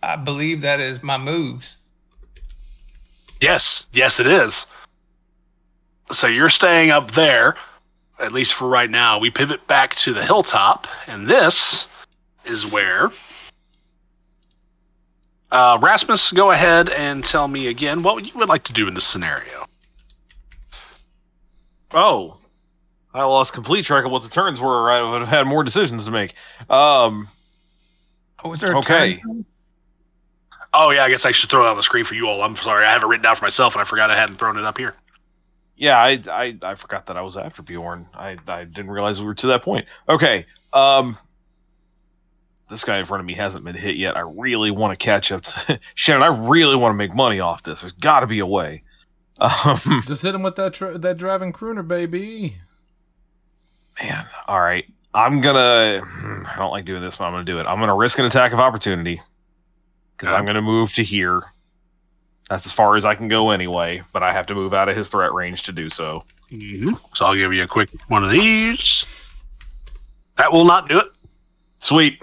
[0.03, 1.77] I believe that is my moves.
[3.41, 3.87] Yes.
[3.93, 4.67] Yes, it is.
[6.13, 7.57] So you're staying up there,
[8.19, 9.19] at least for right now.
[9.19, 11.87] We pivot back to the hilltop, and this
[12.45, 13.13] is where.
[15.51, 18.95] Uh, Rasmus, go ahead and tell me again what you would like to do in
[18.95, 19.60] this scenario.
[21.93, 22.39] Oh.
[23.13, 24.85] I lost complete track of what the turns were.
[24.85, 26.35] or I would have had more decisions to make.
[26.69, 27.29] Um,
[28.43, 29.17] Oh, was there a Okay.
[29.21, 29.45] turn?
[30.73, 32.43] Oh yeah, I guess I should throw it on the screen for you all.
[32.43, 34.57] I'm sorry, I have it written down for myself, and I forgot I hadn't thrown
[34.57, 34.95] it up here.
[35.77, 38.07] yeah, I, I I forgot that I was after Bjorn.
[38.15, 39.87] I I didn't realize we were to that point.
[40.09, 40.47] Okay.
[40.73, 41.19] Um,
[42.71, 44.17] this guy in front of me hasn't been hit yet.
[44.17, 46.23] I really want to catch up to Shannon.
[46.23, 47.81] I really want to make money off this.
[47.81, 48.85] There's got to be a way.
[49.41, 52.59] Um, Just hit him with that tra- that driving crooner, baby.
[54.01, 54.27] man.
[54.47, 54.85] All right.
[55.15, 56.03] I'm gonna.
[56.05, 57.67] hmm, I don't like doing this, but I'm gonna do it.
[57.67, 59.21] I'm gonna risk an attack of opportunity
[60.17, 61.43] because I'm gonna move to here.
[62.49, 64.97] That's as far as I can go anyway, but I have to move out of
[64.97, 66.23] his threat range to do so.
[66.51, 69.05] hmm So I'll give you a quick one of these.
[70.37, 71.07] That will not do it.
[71.81, 72.21] Sweet.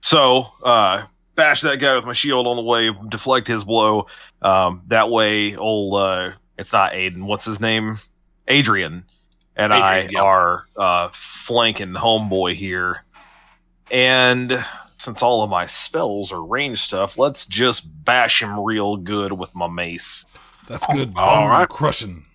[0.00, 4.06] So, uh, bash that guy with my shield on the way, deflect his blow.
[4.42, 7.24] Um, that way, old, uh, it's not Aiden.
[7.24, 7.98] What's his name?
[8.48, 9.04] Adrian
[9.56, 10.22] and Adrian, I yep.
[10.22, 13.04] are uh, flanking homeboy here.
[13.90, 14.64] And
[14.98, 19.54] since all of my spells are range stuff, let's just bash him real good with
[19.54, 20.24] my mace.
[20.68, 21.12] That's good.
[21.16, 21.68] All bone right.
[21.68, 22.26] crushing.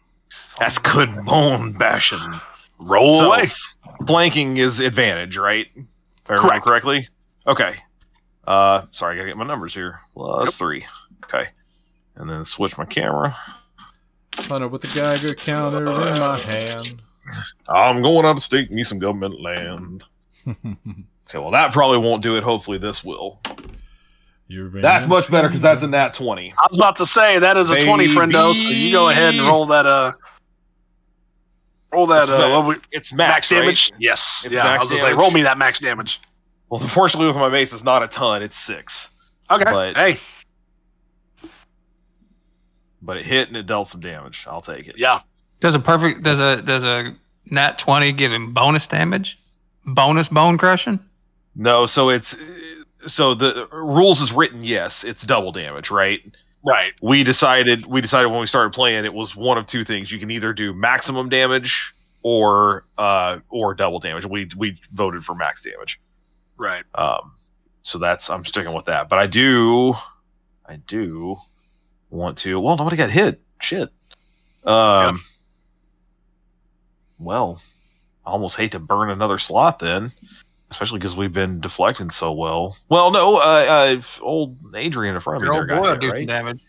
[0.60, 2.40] That's good bone bashing.
[2.80, 3.50] Roll So, away.
[4.06, 5.68] flanking is advantage, right?
[5.76, 5.86] If
[6.30, 6.64] I Correct.
[6.64, 7.10] correctly.
[7.48, 7.78] Okay.
[8.50, 10.00] Uh, sorry, I gotta get my numbers here.
[10.16, 10.84] Plus three.
[11.26, 11.50] Okay.
[12.16, 13.38] And then switch my camera.
[14.34, 17.02] Hunter with the Geiger counter in my hand.
[17.68, 20.04] I'm going out to stake me some government land.
[21.30, 22.44] Okay, well that probably won't do it.
[22.44, 23.40] Hopefully this will.
[24.48, 26.52] You're That's much better because that's a nat twenty.
[26.60, 28.56] I was about to say that is a twenty, friendo.
[28.56, 29.86] So you go ahead and roll that.
[29.86, 30.14] Uh,
[31.94, 32.22] roll that.
[32.24, 33.60] It's Uh, ma- what we- It's max, max, right?
[33.60, 33.92] damage.
[34.00, 34.42] Yes.
[34.44, 34.66] It's yeah.
[34.74, 36.20] I was gonna say, roll me that max damage.
[36.70, 38.44] Well, unfortunately, with my base, it's not a ton.
[38.44, 39.10] It's six,
[39.50, 39.64] Okay.
[39.64, 40.20] But- hey.
[43.02, 44.46] but it hit and it dealt some damage.
[44.48, 44.96] I'll take it.
[44.98, 45.22] Yeah.
[45.62, 49.38] Does a perfect does a does a nat twenty give him bonus damage?
[49.86, 51.00] Bonus bone crushing?
[51.56, 52.36] No, so it's
[53.08, 54.64] so the rules is written.
[54.64, 56.20] Yes, it's double damage, right?
[56.64, 56.92] Right.
[57.02, 60.12] We decided we decided when we started playing it was one of two things.
[60.12, 64.26] You can either do maximum damage or uh or double damage.
[64.26, 66.00] We we voted for max damage.
[66.60, 66.84] Right.
[66.94, 67.32] Um,
[67.82, 69.10] so that's I'm sticking with that.
[69.10, 69.96] But I do,
[70.66, 71.38] I do
[72.12, 72.60] want to.
[72.60, 73.42] Well, nobody got hit.
[73.60, 73.90] Shit.
[74.66, 75.24] Um.
[77.18, 77.62] Well,
[78.26, 80.12] I almost hate to burn another slot then,
[80.70, 82.78] especially because we've been deflecting so well.
[82.90, 86.02] Well, no, uh, uh old Adrian in front of Your me there got boy hit,
[86.02, 86.28] do some right?
[86.28, 86.62] damage.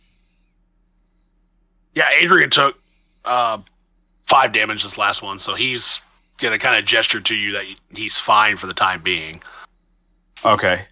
[1.95, 2.09] Yeah.
[2.21, 2.77] Adrian took
[3.25, 3.59] uh,
[4.29, 6.01] five damage this last one, so he's
[6.39, 9.43] gonna kind of gesture to you that he's fine for the time being.
[10.45, 10.87] Okay.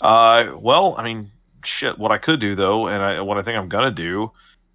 [0.00, 1.30] Uh, well, I mean,
[1.64, 1.98] shit.
[1.98, 4.30] What I could do though, and I, what I think I'm gonna do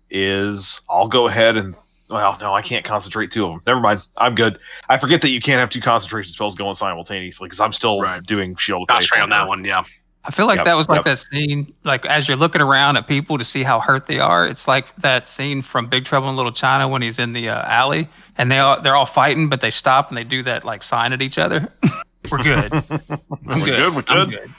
[0.10, 1.76] is I'll go ahead and.
[2.10, 3.62] Well, no, I can't concentrate two of them.
[3.66, 4.02] Never mind.
[4.18, 4.60] I'm good.
[4.90, 8.22] I forget that you can't have two concentration spells going simultaneously because I'm still Right.
[8.22, 8.84] doing shield.
[8.84, 9.64] of Not Faith straight on that one.
[9.64, 9.84] Yeah.
[10.26, 11.06] I feel like Yep, that was like yep.
[11.06, 14.46] that scene, like as you're looking around at people to see how hurt they are.
[14.46, 17.64] It's like that scene from Big Trouble in Little China when he's in the uh,
[17.64, 20.84] alley and they all, they're all fighting, but they stop and they do that like
[20.84, 21.74] sign at each other.
[22.32, 22.74] We're good.
[22.90, 23.10] I'm
[23.44, 24.50] We're good, we're I'm good.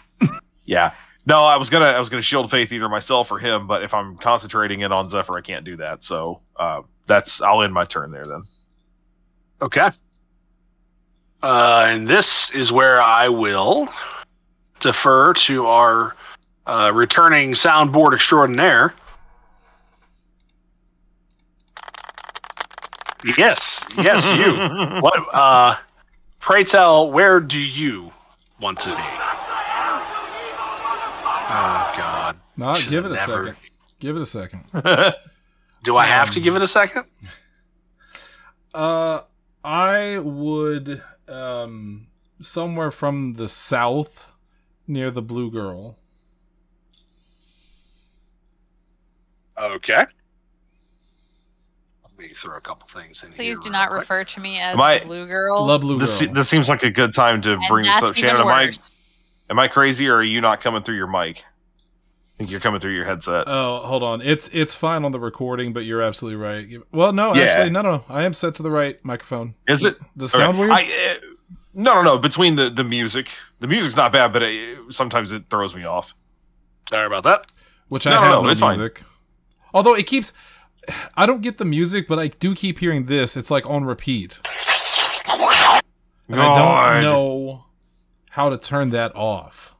[0.64, 0.92] Yeah.
[1.26, 3.94] No, I was gonna I was gonna shield faith either myself or him, but if
[3.94, 6.04] I'm concentrating it on Zephyr, I can't do that.
[6.04, 8.42] So uh, that's I'll end my turn there then.
[9.62, 9.90] Okay.
[11.42, 13.88] Uh, and this is where I will
[14.80, 16.16] defer to our
[16.66, 18.94] uh, returning soundboard extraordinaire.
[23.38, 24.54] Yes, yes, you.
[25.00, 25.34] what?
[25.34, 25.76] Uh,
[26.44, 28.12] pray tell, where do you
[28.60, 29.02] want to be?
[31.46, 32.36] Oh God!
[32.56, 33.56] Not Should've give it a never- second.
[34.00, 34.64] Give it a second.
[35.84, 37.04] Do I have to give it a second?
[38.74, 39.20] Uh,
[39.62, 42.08] I would um
[42.40, 44.32] somewhere from the south
[44.88, 45.96] near the blue girl.
[49.56, 50.06] Okay.
[52.24, 53.36] Let me throw a couple things in here.
[53.36, 54.00] Please do not quick.
[54.00, 55.66] refer to me as Am I- the blue girl.
[55.66, 56.06] Love blue girl.
[56.06, 58.16] this se- this seems like a good time to and bring this up.
[58.16, 58.72] even Seanan, am I
[59.50, 61.38] am I crazy or are you not coming through your mic?
[61.40, 63.44] I think you're coming through your headset.
[63.46, 64.22] Oh, hold on.
[64.22, 66.66] It's it's fine on the recording, but you're absolutely right.
[66.92, 67.42] Well, no, Yeah.
[67.42, 68.04] actually, no, no, no.
[68.08, 69.54] I am set to the right microphone.
[69.68, 69.98] Is it?
[70.16, 70.60] Does it sound Okay.
[70.60, 70.72] weird?
[70.72, 71.14] I, uh,
[71.74, 72.18] no, no, no.
[72.18, 73.28] Between the the music,
[73.60, 76.14] the music's not bad, but it, sometimes it throws me off.
[76.88, 77.52] Sorry about that.
[77.88, 78.78] Which No, I have no, no, it's fine.
[78.78, 79.02] music.
[79.74, 80.32] Although it keeps,
[81.14, 83.36] I don't get the music, but I do keep hearing this.
[83.36, 84.40] It's like on repeat,
[85.26, 87.64] and I don't know
[88.30, 89.74] how to turn that off.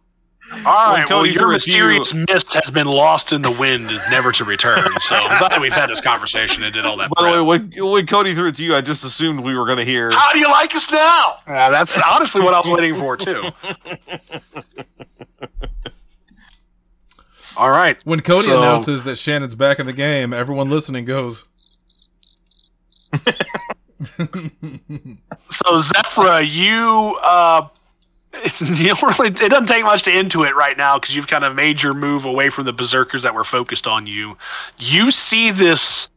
[0.52, 3.50] All right, well, Cody, your through it to mysterious mist has been lost in the
[3.50, 4.88] wind, is never to return.
[5.00, 7.10] So I'm glad that we've had this conversation and did all that.
[7.10, 9.66] By the way, when, when Cody threw it to you, I just assumed we were
[9.66, 10.10] going to hear.
[10.12, 11.38] How do you like us now?
[11.48, 13.50] Yeah, that's honestly what I was waiting for too.
[17.56, 21.44] All right, When Cody So- announces that Seanan's back in the game, everyone listening goes,
[25.50, 27.68] so Zephyra, you uh,
[28.32, 31.44] it's you really it doesn't take much to intuit it right now because you've kind
[31.44, 34.36] of made your move away from the berserkers that were focused on you.
[34.78, 36.08] You see this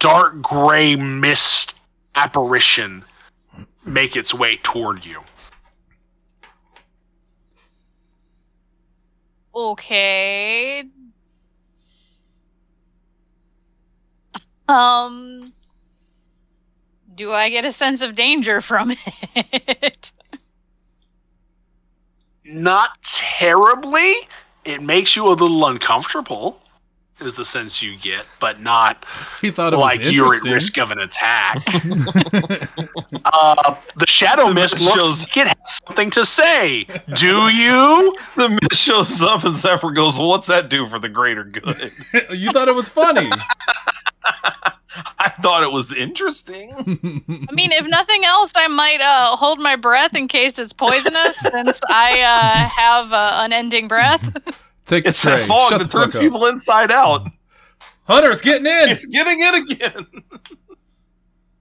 [0.00, 1.74] dark gray mist
[2.14, 3.04] apparition
[3.84, 5.20] make its way toward you.
[9.56, 10.84] Okay.
[14.68, 15.52] Um
[17.14, 20.12] do I get a sense of danger from it?
[22.44, 24.28] Not terribly.
[24.64, 26.60] It makes you a little uncomfortable,
[27.20, 29.04] is the sense you get, but not
[29.40, 31.62] he thought it like was you're at risk of an attack.
[33.24, 36.86] uh, the shadow The mist mist looks shows- like it has something to say.
[37.14, 38.16] Do you?
[38.36, 41.92] The mist shows up and Zephyr goes, well, "What's that do for the greater good?"
[42.30, 43.30] you thought it was funny.
[45.18, 46.72] I thought it was interesting.
[47.48, 51.36] I mean, if nothing else, I might uh, hold my breath in case it's poisonous,
[51.38, 54.22] since I uh, have uh, unending breath.
[54.86, 55.38] Take the It's tray.
[55.40, 56.20] that fog Shut that turns fuck up.
[56.22, 57.26] people inside out.
[58.04, 58.88] Hunter, it's getting in.
[58.88, 60.06] It's getting in again.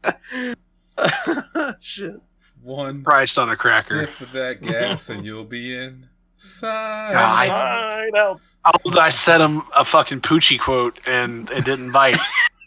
[1.82, 2.15] Shit.
[2.61, 4.05] One Christ on a cracker.
[4.05, 7.15] sniff of that gas, and you'll be inside.
[7.15, 8.41] I- Hide out.
[8.63, 12.17] How did I set him a fucking Poochie quote and it didn't bite?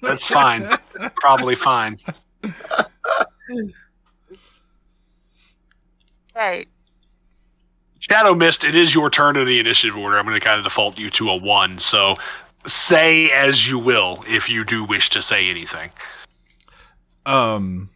[0.02, 0.78] That's fine.
[1.16, 1.98] Probably fine.
[6.36, 6.68] Right.
[8.10, 10.18] Shadow Mist, it is your turn in the initiative order.
[10.18, 11.78] I'm going to kind of default you to a one.
[11.78, 12.16] So
[12.66, 15.90] say as you will if you do wish to say anything.
[17.26, 17.90] Um,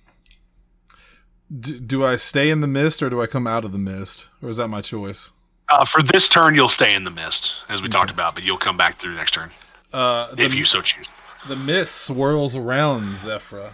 [1.59, 4.29] d- do I stay in the mist or do I come out of the mist,
[4.43, 5.31] or is that my choice?
[5.71, 8.59] Uh, for this turn, you'll stay in the mist, as we talked about, but you'll
[8.59, 9.51] come back through next turn
[9.93, 11.07] Uh, the, if you so choose.
[11.49, 13.73] the mist swirls around Zephyra,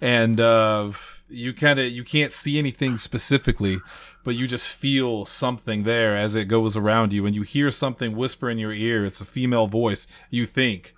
[0.00, 0.90] and uh,
[1.28, 3.78] you kind of you can't see anything specifically,
[4.24, 8.16] but you just feel something there as it goes around you, and you hear something
[8.16, 9.04] whisper in your ear.
[9.04, 10.06] It's a female voice.
[10.30, 10.94] You think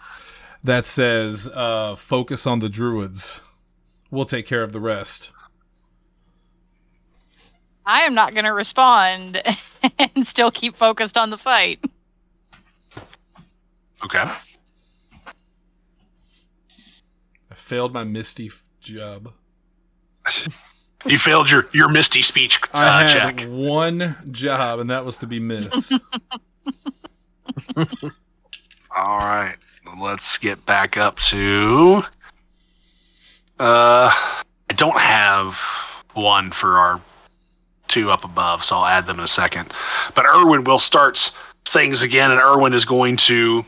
[0.62, 3.41] that says, uh, "Focus on the druids.
[4.11, 5.33] We'll take care of the rest."
[7.85, 9.43] I am not going to respond
[9.99, 11.85] and still keep focused on the fight.
[14.05, 14.31] Okay.
[17.51, 19.33] I failed my misty f- job.
[21.05, 23.49] You failed your, your Misty speech uh, I had check.
[23.49, 25.93] one job, and that was to be miss.
[27.77, 29.57] All right.
[30.01, 32.05] Let's get back up to.
[33.59, 35.57] Uh, I don't have
[36.15, 37.03] one for our
[37.89, 39.73] two up above, so I'll add them in a second.
[40.15, 41.31] But Urwin will start
[41.65, 43.65] things again, and Urwin is going to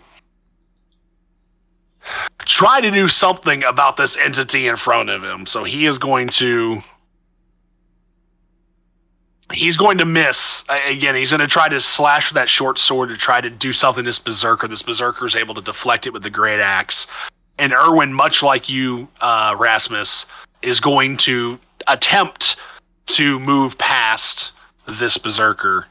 [2.47, 5.47] try to do something about this entity in front of him.
[5.47, 6.83] So he is going to.
[9.53, 11.15] He's going to miss again.
[11.15, 14.05] He's going to try to slash with that short sword to try to do something
[14.05, 14.67] this berserker.
[14.67, 17.07] This berserker is able to deflect it with the great axe.
[17.59, 20.27] And Urwin, much like you, uh, Rasmus,
[20.63, 22.57] is going to attempt
[23.07, 24.51] to move past
[24.89, 25.87] this berserker,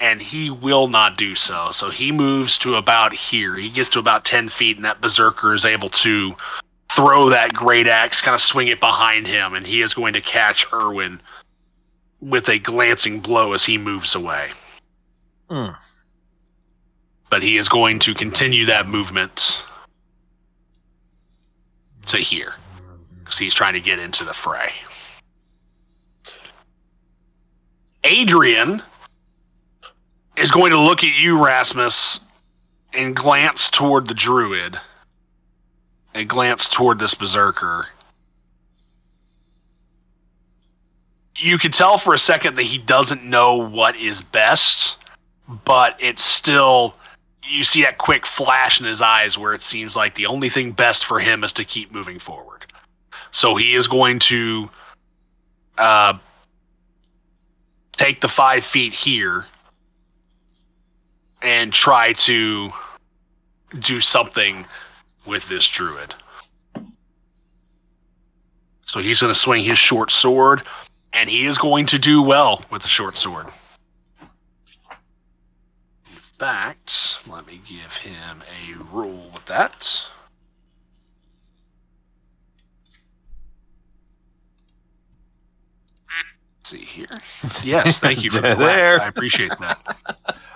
[0.00, 1.70] and he will not do so.
[1.72, 3.56] So he moves to about here.
[3.56, 6.36] He gets to about ten feet, and that berserker is able to
[6.90, 10.20] throw that great axe, kind of swing it behind him, and he is going to
[10.22, 11.20] catch Urwin
[12.20, 14.50] with a glancing blow as he moves away.
[15.50, 15.70] Hmm.
[17.30, 19.62] But he is going to continue that movement
[22.06, 22.54] to here
[23.18, 24.72] because he's trying to get into the fray.
[28.04, 28.82] Adrian
[30.36, 32.20] is going to look at you, Rasmus,
[32.92, 34.78] and glance toward the druid
[36.14, 37.88] and glance toward this berserker.
[41.38, 44.96] You can tell for a second that he doesn't know what is best,
[45.48, 46.94] but it's still
[47.48, 50.72] you see that quick flash in his eyes where it seems like the only thing
[50.72, 52.66] best for him is to keep moving forward.
[53.30, 54.70] So he is going to
[55.78, 56.14] uh,
[57.92, 59.46] take the five feet here
[61.42, 62.70] and try to
[63.78, 64.64] do something
[65.26, 66.14] with this druid.
[68.84, 70.62] So he's going to swing his short sword,
[71.16, 73.46] and he is going to do well with the short sword.
[76.10, 80.04] In fact, let me give him a roll with that.
[86.58, 87.06] Let's see here.
[87.62, 88.98] Yes, thank you for the There.
[88.98, 89.00] whack.
[89.02, 89.78] I appreciate that.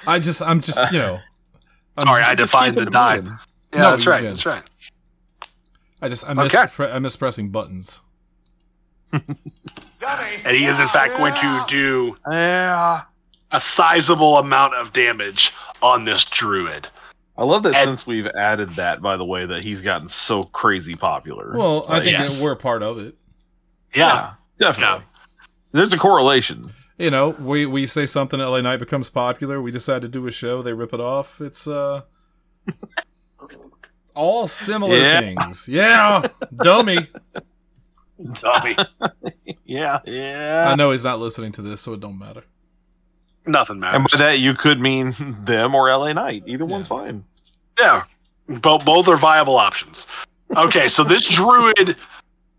[0.06, 1.18] I just, I'm just, you know,
[1.96, 3.16] I'm- Sorry, I defined the it die.
[3.16, 3.36] Yeah,
[3.74, 4.20] No, that's right.
[4.22, 4.32] good.
[4.32, 4.62] That's right.
[6.02, 6.66] I just, I miss, Okay.
[6.72, 8.00] pre- I miss pressing buttons.
[10.02, 13.02] And he is in fact going to do Yeah.
[13.50, 16.88] a sizable amount of damage on this druid.
[17.36, 20.42] I love that And- since we've added that, by the way, that he's gotten so
[20.44, 21.52] crazy popular.
[21.56, 22.34] Well, I Like, think yes.
[22.38, 23.14] that we're part of it.
[23.94, 24.32] Yeah.
[24.58, 25.04] definitely.
[25.72, 26.72] There's a correlation.
[26.98, 29.62] You know, we we say something LA Knight becomes popular.
[29.62, 30.60] We decide to do a show.
[30.60, 31.40] They rip it off.
[31.40, 32.02] It's uh,
[34.14, 35.20] all similar Yeah.
[35.20, 35.66] things.
[35.68, 36.28] Yeah,
[36.62, 37.06] dummy.
[38.34, 38.76] Dummy.
[39.64, 40.68] Yeah, yeah.
[40.68, 42.42] I know he's not listening to this, so it don't matter.
[43.46, 43.98] Nothing matters.
[44.00, 45.14] And by that, you could mean
[45.44, 46.42] them or LA Knight.
[46.46, 47.24] Either one's fine.
[47.78, 48.02] Yeah,
[48.48, 50.08] both both are viable options.
[50.56, 51.96] Okay, so this druid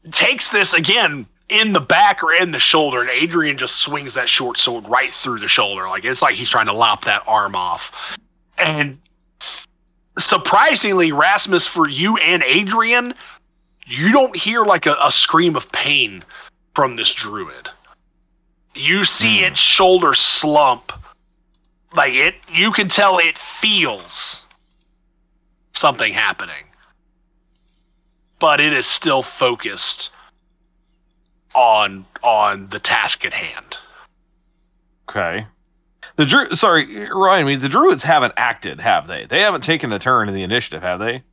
[0.10, 4.30] takes this again in the back or in the shoulder, and Adrian just swings that
[4.30, 7.58] short sword right through the shoulder, like it's like he's trying to lop that arm
[7.58, 8.18] off.
[8.58, 9.00] And
[10.18, 13.14] surprisingly, Rasmus, for you and Adrian,
[13.86, 16.24] you don't hear like a, a scream of pain
[16.76, 17.70] from this druid.
[18.74, 19.46] You see Hmm.
[19.46, 20.92] its shoulder slump.
[21.94, 24.46] Like it, you can tell it feels
[25.74, 26.66] something happening.
[28.40, 30.10] But it is still focused
[31.54, 33.78] on on the task at hand.
[35.10, 35.48] Okay.
[36.16, 37.44] The Dru- sorry, Ryan.
[37.44, 39.26] I mean the druids haven't acted, have they?
[39.26, 41.24] They haven't taken a turn in the initiative, have they?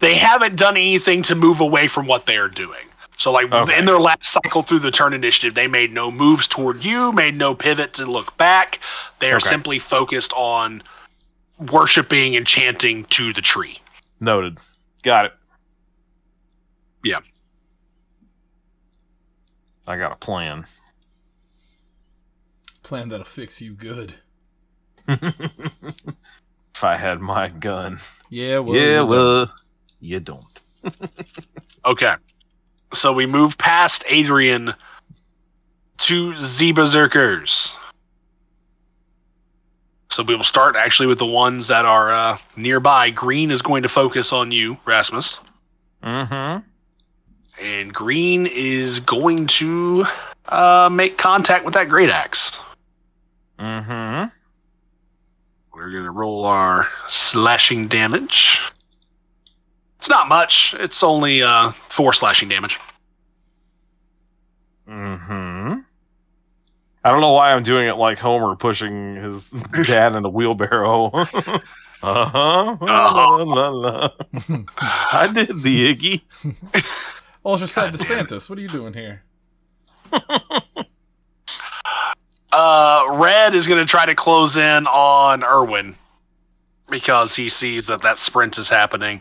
[0.00, 2.88] They haven't done anything to move away from what they are doing.
[3.18, 3.78] So, like Okay.
[3.78, 7.36] in their last cycle through the turn initiative, they made no moves toward you, made
[7.36, 8.78] no pivot to look back.
[9.20, 9.48] They are Okay.
[9.48, 10.82] simply focused on
[11.58, 13.80] worshiping and chanting to the tree.
[14.20, 14.58] Noted.
[15.02, 15.32] Got it.
[17.02, 17.20] Yeah.
[19.86, 20.66] I got a plan.
[22.82, 24.14] Plan that'll fix you good.
[25.08, 28.00] if I had my gun.
[28.28, 28.76] Yeah, well.
[28.76, 29.46] yeah, well.
[29.46, 29.50] don't.
[30.00, 30.44] You don't.
[31.86, 32.14] Okay.
[32.92, 34.74] So we move past Adrian
[35.98, 37.76] to Z Berserkers.
[40.10, 43.10] So we will start actually with the ones that are uh, nearby.
[43.10, 45.38] Green is going to focus on you, Rasmus.
[46.02, 47.64] Mm-hmm.
[47.64, 50.06] And Green is going to
[50.46, 52.58] uh, make contact with that great axe.
[53.58, 54.30] Mm-hmm.
[55.72, 58.60] We're going to roll our slashing damage.
[60.06, 60.72] It's not much.
[60.78, 62.78] It's only uh, four slashing damage.
[64.88, 65.80] Mm-hmm.
[67.02, 69.50] I don't know why I'm doing it like Homer pushing his
[69.88, 71.06] dad in a wheelbarrow.
[71.12, 71.58] uh-huh.
[72.04, 72.76] Uh-huh.
[72.84, 74.08] La, la, la.
[74.78, 76.22] I did the Iggy.
[77.44, 79.24] Ultra Sub DeSantis, what are you doing here?
[82.52, 85.96] Uh, Red is going to try to close in on Urwin
[86.88, 89.20] because he sees that that sprint is happening.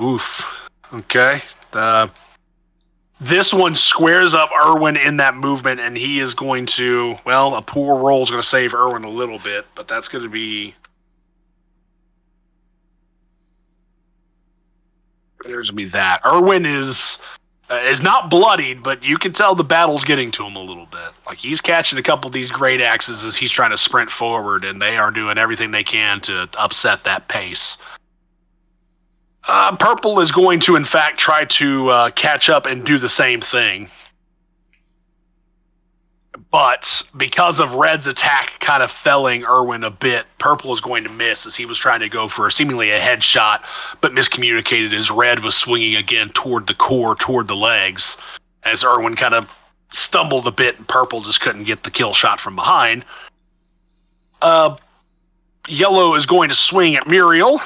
[0.00, 0.44] Oof.
[0.92, 1.42] Okay.
[1.72, 2.08] Uh,
[3.20, 7.16] this one squares up Urwin in that movement, and he is going to.
[7.24, 10.24] Well, a poor roll is going to save Urwin a little bit, but that's going
[10.24, 10.74] to be.
[15.44, 16.22] There's going to be that.
[16.22, 17.18] Urwin is
[17.70, 20.86] uh, is not bloodied, but you can tell the battle's getting to him a little
[20.86, 21.10] bit.
[21.26, 24.64] Like he's catching a couple of these great axes as he's trying to sprint forward,
[24.64, 27.76] and they are doing everything they can to upset that pace.
[29.52, 33.08] Uh, Purple is going to, in fact, try to uh, catch up and do the
[33.08, 33.90] same thing.
[36.52, 41.10] But because of Red's attack kind of felling Urwin a bit, Purple is going to
[41.10, 43.64] miss as he was trying to go for seemingly a headshot,
[44.00, 48.16] but miscommunicated as Red was swinging again toward the core, toward the legs.
[48.62, 49.48] As Urwin kind of
[49.92, 53.04] stumbled a bit, and Purple just couldn't get the kill shot from behind.
[54.40, 54.76] Uh,
[55.66, 57.60] Yellow is going to swing at Muriel.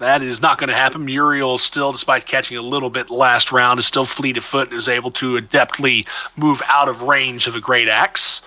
[0.00, 1.04] That is not going to happen.
[1.04, 4.78] Muriel still, despite catching a little bit last round, is still fleet of foot and
[4.78, 8.40] is able to adeptly move out of range of a great axe.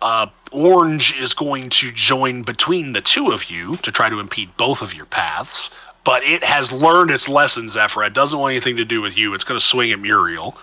[0.00, 4.56] Uh, Orange is going to join between the two of you to try to impede
[4.56, 5.68] both of your paths,
[6.02, 8.04] but it has learned its lesson, Zephyr.
[8.04, 9.34] It doesn't want anything to do with you.
[9.34, 10.56] It's going to swing at Muriel.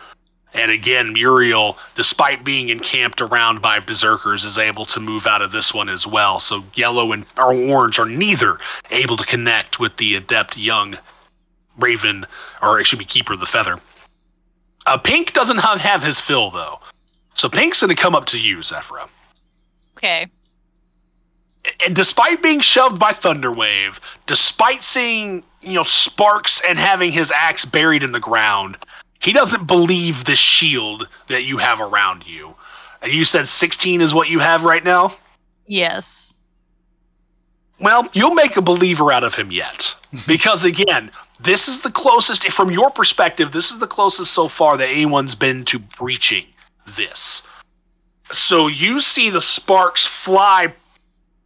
[0.53, 5.51] And again, Muriel, despite being encamped around by berserkers, is able to move out of
[5.51, 6.39] this one as well.
[6.39, 8.57] So yellow and or orange are neither
[8.89, 10.97] able to connect with the adept young
[11.77, 12.25] Raven,
[12.61, 13.79] or it should be Keeper of the Feather.
[14.87, 16.79] Uh, Pink doesn't have, have his fill though,
[17.35, 19.09] so Pink's going to come up to you, Zephyra.
[19.97, 20.27] Okay.
[21.85, 27.65] and despite being shoved by Thunderwave, despite seeing, you know, sparks and having his axe
[27.65, 28.77] buried in the ground,
[29.19, 32.55] he doesn't believe the shield that you have around you.
[33.01, 35.17] And you said 16 is what you have right now?
[35.65, 36.33] Yes.
[37.79, 39.95] Well, you'll make a believer out of him yet.
[40.25, 44.77] Because again, this is the closest, from your perspective, this is the closest so far
[44.77, 46.45] that anyone's been to breaching
[46.87, 47.41] this.
[48.31, 50.73] So you see the sparks fly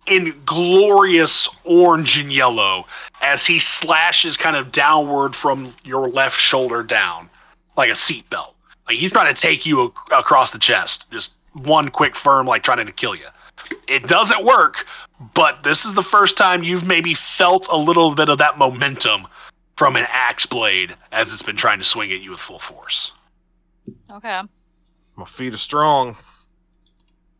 [0.07, 2.85] in glorious orange and yellow
[3.21, 7.29] as he slashes kind of downward from your left shoulder down,
[7.77, 8.53] like a seatbelt.
[8.87, 11.05] Like he's trying to take you ac- across the chest.
[11.11, 13.27] Just one quick firm, like trying to kill you.
[13.87, 14.85] It doesn't work,
[15.33, 19.27] but this is the first time you've maybe felt a little bit of that momentum
[19.75, 23.11] from an axe blade as it's been trying to swing at you with full force.
[24.11, 24.41] Okay.
[25.15, 26.15] My feet are strong.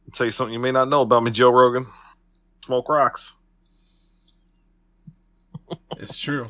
[0.06, 1.88] I'll tell you something you may not know about me, Joe Rogan.
[2.66, 3.34] Smoke rocks.
[5.98, 6.48] It's true.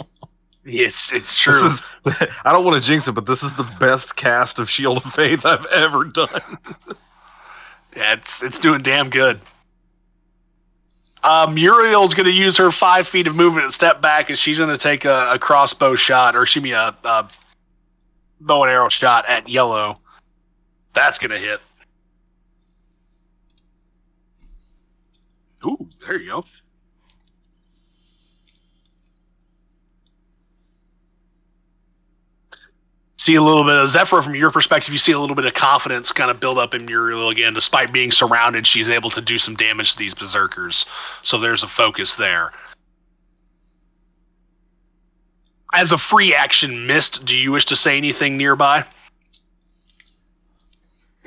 [0.64, 1.62] It's it's true.
[1.64, 1.82] This is,
[2.46, 5.14] I don't want to jinx it, but this is the best cast of Shield of
[5.14, 6.58] Faith I've ever done.
[7.94, 9.42] Yeah, it's it's doing damn good.
[11.24, 14.58] Uh, Muriel's going to use her five feet of movement and step back, and she's
[14.58, 17.30] going to take a, a crossbow shot, or excuse me, a, a
[18.40, 19.98] bow and arrow shot at Yellow.
[20.94, 21.60] That's going to hit.
[25.66, 26.46] Ooh, there you go.
[33.22, 34.92] See a little bit of Zephyr from your perspective.
[34.92, 37.54] You see a little bit of confidence kind of build up in Muriel again.
[37.54, 40.88] Despite being surrounded, she's able to do some damage to these berserkers.
[41.22, 42.52] So there's a focus there.
[45.72, 48.86] As a free action missed, do you wish to say anything nearby?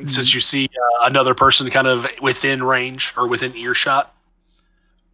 [0.05, 4.12] Since you see uh, another person kind of within range or within earshot.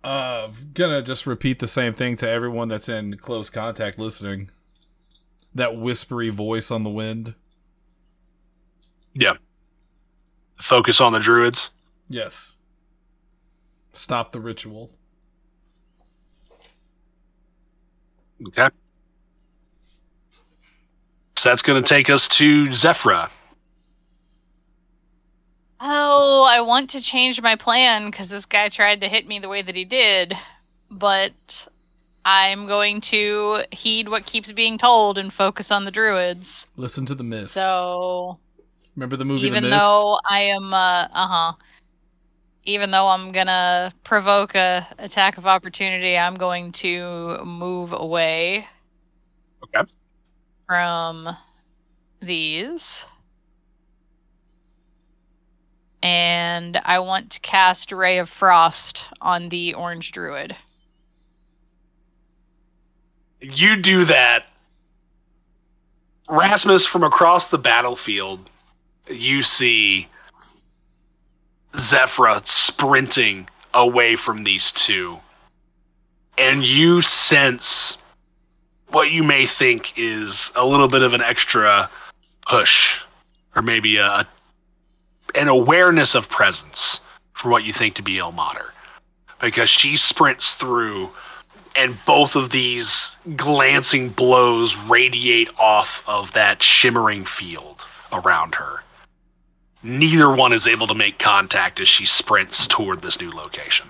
[0.02, 4.48] Uh, gonna just repeat the same thing to everyone that's in close contact listening.
[5.54, 7.34] That whispery voice on the wind.
[9.14, 9.34] Yeah.
[10.60, 11.70] Focus on the druids.
[12.08, 12.56] Yes.
[13.92, 14.90] Stop the ritual.
[18.48, 18.68] Okay.
[21.36, 23.30] So that's going to take us to Zephyra.
[25.80, 29.48] Oh, I want to change my plan because this guy tried to hit me the
[29.48, 30.34] way that he did,
[30.90, 31.32] but
[32.24, 36.66] I'm going to heed what keeps being told and focus on the druids.
[36.76, 37.54] Listen to the mist.
[37.54, 38.38] So
[38.96, 39.80] Remember the movie even The Mist?
[39.80, 41.52] though I am, uh huh,
[42.64, 48.66] even though I'm gonna provoke a attack of opportunity, I'm going to move away.
[49.64, 49.90] Okay.
[50.66, 51.36] From
[52.20, 53.04] these.
[56.02, 60.56] And I want to cast Ray of Frost on the Orange Druid.
[63.40, 64.46] You do that.
[66.28, 68.48] Rasmus, from across the battlefield,
[69.08, 70.08] you see
[71.74, 75.20] Zephyra sprinting away from these two.
[76.38, 77.96] And you sense
[78.88, 81.90] what you may think is a little bit of an extra
[82.46, 82.98] push,
[83.54, 84.26] or maybe a
[85.36, 86.98] an awareness of presence
[87.32, 88.70] for what you think to be Ilmater.
[89.40, 91.10] Because she sprints through
[91.76, 98.82] and both of these glancing blows radiate off of that shimmering field around her.
[99.82, 103.88] Neither one is able to make contact as she sprints toward this new location.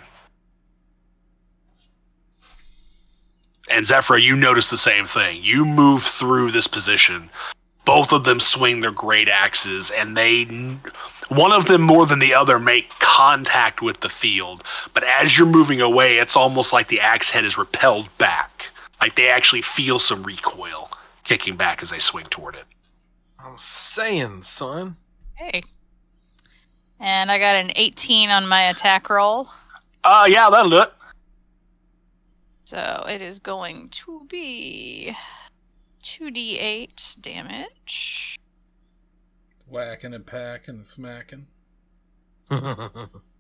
[3.69, 5.43] And Zephyr, you notice the same thing.
[5.43, 7.31] You move through this position.
[7.85, 10.45] Both of them swing their great axes, and they,
[11.29, 14.63] one of them more than the other, make contact with the field.
[14.95, 18.67] But as you're moving away, it's almost like the axe head is repelled back.
[19.01, 20.91] Like they actually feel some recoil
[21.25, 22.65] kicking back as they swing toward it.
[23.39, 24.97] I'm saying, son.
[25.35, 25.63] Hey.
[26.99, 29.49] And I got an 18 on my attack roll.
[30.05, 30.93] Uh, yeah, that'll do it.
[32.65, 35.17] So it is going to be
[36.03, 38.39] 2d8 damage.
[39.67, 41.47] Whacking and packing and smacking.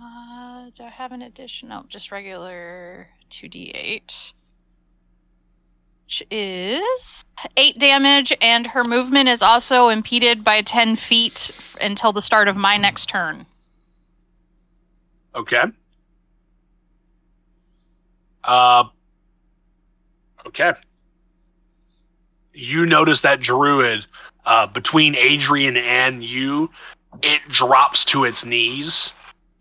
[0.00, 1.70] Uh, do I have an addition?
[1.70, 4.32] No, just regular 2d8.
[6.04, 7.24] Which is
[7.56, 12.48] 8 damage, and her movement is also impeded by 10 feet f- until the start
[12.48, 13.46] of my next turn.
[15.34, 15.62] Okay.
[18.44, 18.84] Uh,
[20.46, 20.72] okay.
[22.52, 24.06] You notice that druid
[24.44, 26.70] uh, between Adrian and you,
[27.22, 29.12] it drops to its knees.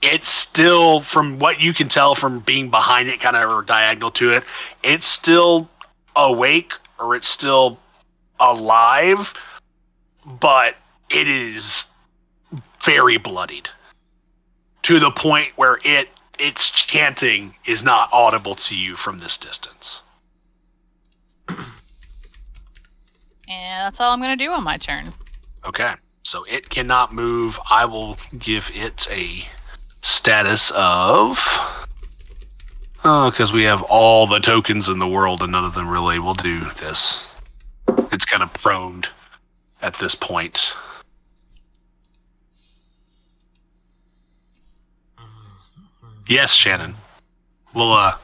[0.01, 4.11] It's still, from what you can tell from being behind it, kind of or diagonal
[4.11, 4.43] to it,
[4.83, 5.69] it's still
[6.15, 7.79] awake or it's still
[8.39, 9.33] alive,
[10.25, 10.75] but
[11.09, 11.83] it is
[12.83, 13.69] very bloodied
[14.83, 16.09] to the point where it
[16.39, 20.01] its chanting is not audible to you from this distance.
[23.47, 25.13] And that's all I'm going to do on my turn.
[25.65, 25.93] Okay.
[26.23, 27.59] So it cannot move.
[27.69, 29.47] I will give it a
[30.01, 31.39] status of.
[33.03, 36.19] Oh, because we have all the tokens in the world and none of them really
[36.19, 37.21] will do this.
[38.11, 39.07] It's kind of proned
[39.81, 40.73] at this point.
[46.27, 46.95] Yes, Seanan.
[47.73, 48.17] We'll uh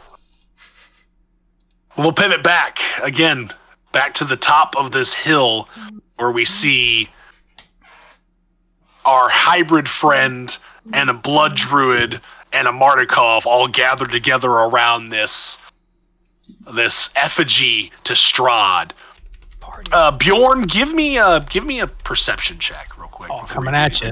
[1.98, 3.54] we'll pivot back again,
[3.94, 5.70] back to the top of this hill
[6.18, 7.08] where we see
[9.06, 10.58] our hybrid friend
[10.91, 12.20] and a blood druid
[12.52, 15.58] and a Martikov all gathered together around this
[16.74, 18.91] this effigy to Strahd.
[19.91, 23.30] Uh, Bjorn, give me a give me a perception check real quick.
[23.32, 24.12] Oh, coming at you.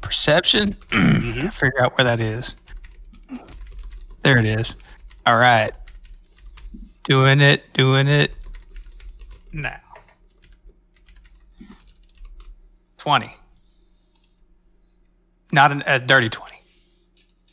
[0.00, 0.76] Perception.
[0.90, 1.52] Mhm.
[1.52, 2.52] Figure out where that is.
[4.22, 4.74] There it is.
[5.26, 5.74] All right.
[7.04, 7.64] Doing it.
[7.74, 8.32] Doing it.
[9.52, 9.80] Now.
[12.98, 13.34] Twenty.
[15.52, 16.56] Not an, a dirty twenty.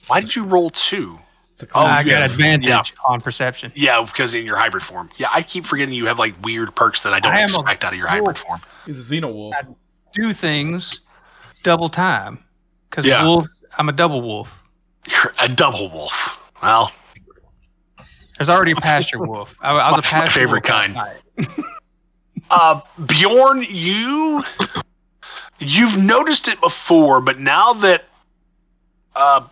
[0.08, 1.20] Why did you roll two?
[1.54, 2.82] It's a Oh, I got advantage yeah.
[3.06, 3.72] on perception.
[3.76, 5.10] Yeah, because in your hybrid form.
[5.18, 7.60] Yeah, I keep forgetting you have like weird perks that I don't I am a
[7.60, 8.62] expect out of your hybrid form.
[8.86, 9.54] He's a xenowolf.
[10.14, 11.00] Do things
[11.64, 12.44] double time
[12.89, 13.24] because Yeah.
[13.24, 13.48] wolf.
[13.78, 14.50] I'm a double wolf.
[15.08, 16.39] You're a double wolf.
[16.62, 16.91] Well,
[18.38, 19.54] There's already a pasture wolf.
[19.62, 20.98] I, I was a My favorite wolf kind.
[22.50, 24.44] uh, Bjorn, you
[25.60, 28.06] you've noticed it before, but now that
[29.16, 29.48] uh,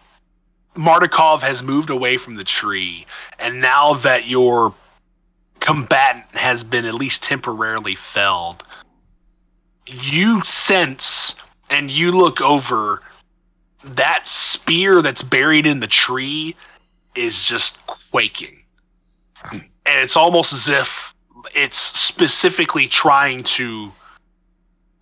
[0.76, 3.06] Martikov has moved away from the tree,
[3.40, 4.76] and now that your
[5.60, 8.64] combatant has been at least temporarily felled,
[9.86, 11.36] you sense
[11.70, 13.02] and you look over
[13.84, 16.56] that spear that's buried in the tree
[17.16, 18.60] is just quaking.
[19.52, 21.14] And it's almost as if
[21.56, 23.92] it's specifically trying to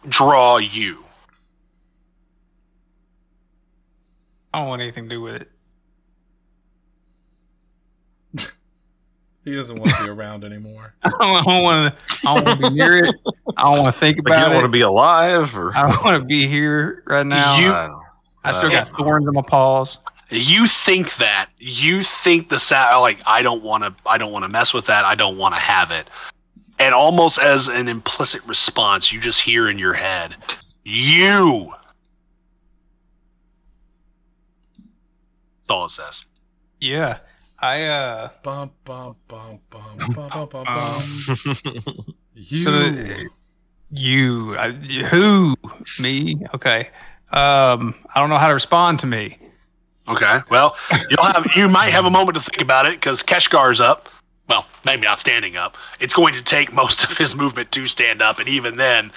[0.07, 1.03] draw you.
[4.53, 5.49] I don't want anything to do with it.
[9.45, 10.93] He doesn't want to be around anymore.
[11.03, 12.17] I don't want to.
[12.27, 13.15] I don't want to be near it.
[13.57, 14.55] I don't want to think about Like you about don't it.
[14.57, 17.57] want to be alive, or I don't want to be here right now.
[17.57, 17.89] You- I
[18.43, 19.97] I still uh, got thorns in my paws.
[20.29, 24.43] You think that you think the sound like I don't want to I don't want
[24.43, 25.05] to mess with that.
[25.05, 26.07] I don't want to have it.
[26.77, 30.35] And almost as an implicit response, you just hear in your head,
[30.83, 31.73] "You."
[34.77, 36.23] That's all it says.
[36.79, 37.17] Yeah,
[37.59, 38.29] I uh.
[38.43, 41.55] Bum, bum, bum, bum, bum, bum, bum, bum.
[42.41, 42.63] You.
[42.63, 43.29] So the,
[43.91, 45.55] you, I, who,
[45.99, 46.41] me?
[46.53, 46.89] Okay.
[47.31, 49.37] Um, I don't know how to respond to me.
[50.09, 50.39] Okay.
[50.49, 50.75] Well,
[51.09, 54.09] you'll have you might have a moment to think about it because Keshgar's up.
[54.47, 55.77] Well, maybe not standing up.
[55.99, 59.11] It's going to take most of his movement to stand up, and even then,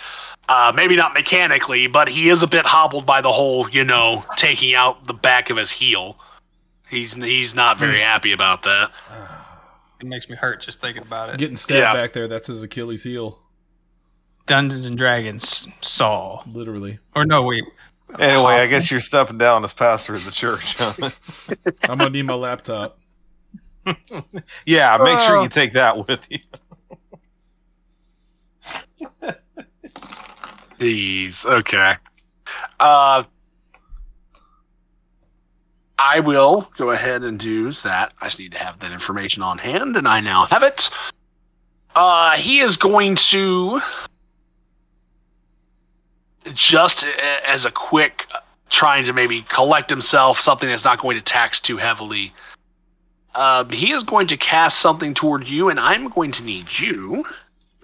[0.49, 4.25] uh, maybe not mechanically, but he is a bit hobbled by the whole, you know,
[4.37, 6.19] taking out the back of his heel.
[6.91, 8.91] He's he's not very happy about that.
[10.01, 11.39] It makes me hurt just thinking about it.
[11.39, 11.93] Getting stabbed Yeah.
[11.93, 13.39] back there, that's his Achilles heel.
[14.49, 16.99] Dungeons and Dragons saw, Literally.
[17.15, 17.63] or no, wait.
[18.19, 20.75] Anyway, I guess you're stepping down as pastor of the church.
[20.77, 20.93] huh?
[21.83, 22.99] I'm going to need my laptop.
[24.67, 26.39] yeah, make sure you take that with you.
[30.79, 31.45] Jeez.
[31.45, 31.95] Okay.
[32.79, 33.25] Uh,
[35.99, 38.13] I will go ahead and do that.
[38.21, 40.91] I just need to have that information on hand, and I now have it.
[41.95, 43.81] Uh, he is going to
[46.55, 47.05] just
[47.47, 48.39] as a quick uh,
[48.71, 52.33] trying to maybe collect himself, something that's not going to tax too heavily.
[53.35, 57.25] Uh, he is going to cast something toward you, and I'm going to need you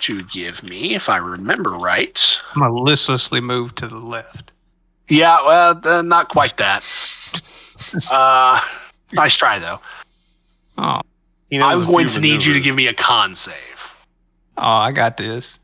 [0.00, 2.20] to give me, if I remember right.
[2.54, 4.52] I'm gonna listlessly move to the left.
[5.09, 6.84] Yeah, well, uh, not quite that.
[8.11, 8.61] uh,
[9.12, 9.80] nice try though.
[10.76, 11.00] Oh,
[11.50, 13.54] He knows I'm going to need you to give me a con save.
[14.56, 15.59] oh, I got this.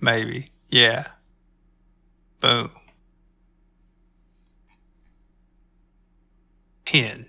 [0.00, 0.50] Maybe.
[0.70, 1.06] Yeah.
[2.40, 2.70] Boom.
[6.86, 7.26] Ten.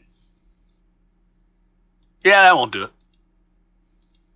[2.24, 2.91] Yeah, that won't do it.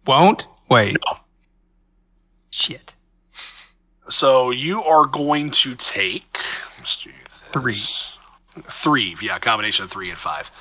[0.06, 0.46] Won't?
[0.70, 0.94] Wait.
[1.06, 1.18] No.
[2.50, 2.94] Shit.
[4.10, 6.38] So you are going to take
[6.78, 7.12] let's do.
[7.52, 7.82] Three.
[8.70, 10.52] Three, yeah, combination of three and five.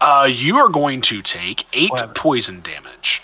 [0.00, 2.14] Uh, you are going to take eight Eleven.
[2.14, 3.22] poison damage.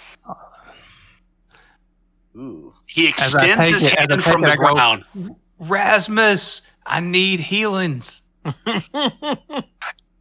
[2.37, 2.73] Ooh.
[2.87, 5.05] He extends his it- hand from the I go- ground.
[5.59, 8.23] Rasmus, I need healings.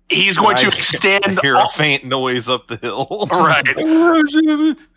[0.09, 3.27] He's going to I extend hear a faint noise up the hill.
[3.31, 3.65] right.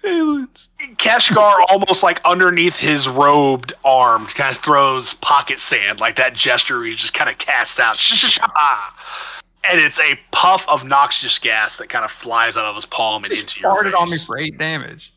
[0.03, 0.69] healings.
[0.97, 6.83] Keshgar almost like underneath his robed arm kind of throws pocket sand like that gesture
[6.85, 7.97] he just kind of casts out
[9.71, 13.25] and it's a puff of noxious gas that kind of flies out of his palm
[13.25, 13.95] and into your Farted face.
[13.99, 15.14] on me for eight damage.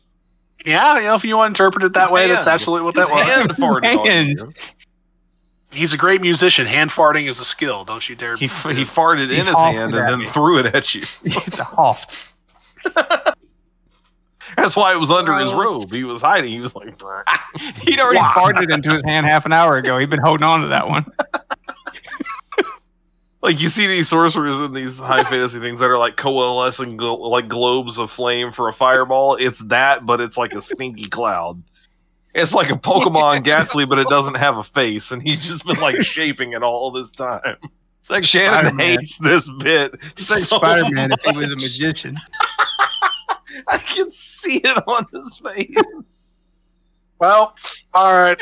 [0.64, 2.96] Yeah, you know, if you want to interpret it that His way, that's absolutely what
[2.96, 3.26] His that was.
[3.26, 4.38] hand farted on Hand.
[4.38, 4.52] you.
[5.70, 6.66] He's a great musician.
[6.66, 7.84] Hand farting is a skill.
[7.84, 8.36] Don't you dare.
[8.36, 10.28] He, f- he farted He in his hand and then me.
[10.28, 11.02] threw it at you.
[11.24, 12.32] It's a huff.
[14.56, 15.58] That's why it was under his oh.
[15.58, 15.92] robe.
[15.92, 16.50] He was hiding.
[16.52, 16.88] He was like,
[17.82, 19.98] He'd already farted into his hand half an hour ago.
[19.98, 21.04] He'd been holding on to that one.
[23.42, 27.28] like you see these sorcerers in these high fantasy things that are like coalescing glo-
[27.28, 29.36] like globes of flame for a fireball.
[29.36, 31.62] It's that, but it's like a stinky cloud.
[32.34, 35.78] It's like a Pokemon Gastly, but it doesn't have a face, and he's just been
[35.78, 37.56] like shaping it all this time.
[38.00, 38.98] It's like Seanan Spider-Man.
[38.98, 39.94] hates this bit.
[40.12, 42.16] It's like so Spider Man if he was a magician.
[43.66, 45.74] I can see it on his face.
[47.18, 47.54] well,
[47.94, 48.40] all right.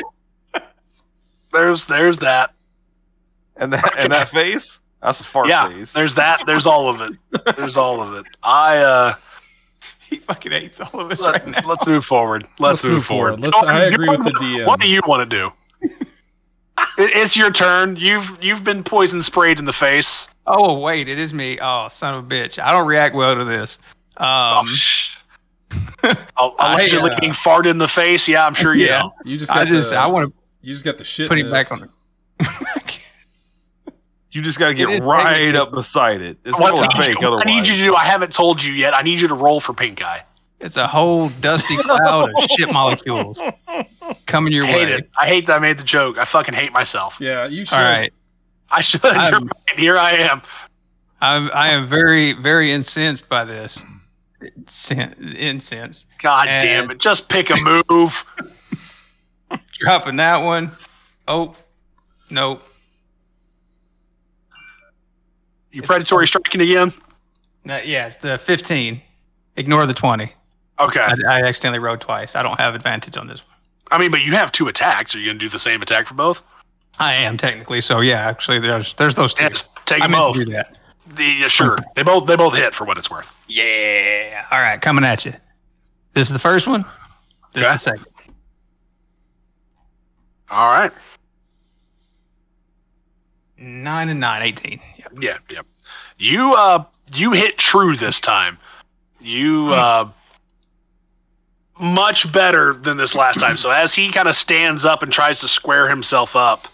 [1.51, 2.53] There's there's that.
[3.55, 5.93] And that and that face, That's a fart yeah, face.
[5.93, 6.41] there's that.
[6.45, 7.55] There's all of it.
[7.55, 8.25] There's all of it.
[8.43, 9.15] I uh,
[10.09, 11.61] He fucking hates all of us right now.
[11.67, 12.43] let, us move forward.
[12.59, 13.39] Let's, Let's move forward.
[13.39, 14.65] Let's- I agree with the DM.
[14.65, 15.51] What do you want to do?
[15.81, 17.95] It- it's your turn.
[17.95, 20.27] You've you've been poison sprayed in the face.
[20.47, 21.59] Oh wait, it is me.
[21.61, 22.57] Oh son of a bitch!
[22.57, 23.77] I don't react well to this.
[24.17, 25.09] Oh, Um, sh-
[26.03, 28.27] Al- I, allegedly uh, being farted in the face.
[28.27, 28.99] Yeah, I'm sure you Yeah.
[28.99, 29.13] know.
[29.25, 30.33] You just I got just the, I want to.
[30.61, 31.27] you just got the shit.
[31.29, 31.89] put him back on the.
[34.37, 36.37] You just got to get right technically- up beside it.
[36.45, 37.95] It's What going I, need fake you, I need you to do.
[37.95, 38.93] I haven't told you yet.
[38.93, 40.25] I need you to roll for pink eye.
[40.59, 43.39] It's a whole dusty cloud of shit molecules
[44.27, 44.93] coming your I hate way.
[44.93, 45.09] it.
[45.19, 46.19] I hate that I made the joke.
[46.19, 47.15] I fucking hate myself.
[47.19, 47.73] Yeah, you should.
[47.79, 48.13] All right,
[48.69, 49.03] I should.
[49.05, 50.13] I'm- You're right.
[50.15, 50.41] Here I am.
[51.19, 53.79] I'm I am very very incensed by this.
[54.91, 56.05] Incense.
[56.21, 56.99] God And- damn it!
[56.99, 57.55] Just pick a
[57.89, 58.23] move.
[59.79, 60.75] Dropping that one.
[61.27, 61.55] Oh,
[62.29, 62.61] nope.
[65.71, 66.93] You predatory striking again?
[67.63, 69.01] No, yeah, it's the 15.
[69.57, 70.31] Ignore the 20.
[70.79, 70.99] Okay.
[70.99, 72.35] I, I accidentally wrote twice.
[72.35, 73.55] I don't have advantage on this one.
[73.89, 75.15] I mean, but you have two attacks.
[75.15, 76.41] Are you gonna do the same attack for both?
[76.99, 78.19] I am technically, so yeah.
[78.27, 79.43] Actually, there's there's those two.
[79.43, 79.63] Yes.
[79.85, 80.35] Take I them both.
[80.35, 80.77] to do that.
[81.15, 81.77] The, yeah, sure.
[81.95, 83.31] They both they both hit for what it's worth.
[83.47, 84.45] Yeah.
[84.51, 85.33] All right, coming at you.
[86.13, 86.83] This is the first one.
[87.53, 87.73] This Okay.
[87.75, 88.05] is the second.
[90.51, 90.91] All right.
[93.57, 94.79] Nine and nine, 18.
[95.19, 95.61] Yeah, yeah.
[96.17, 98.57] You uh you hit true this time.
[99.19, 100.09] You uh
[101.79, 103.57] much better than this last time.
[103.57, 106.67] So as he kind of stands up and tries to square himself up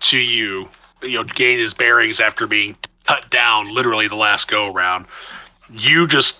[0.00, 0.68] to you,
[1.02, 5.06] you know, gain his bearings after being cut down literally the last go around,
[5.70, 6.34] you just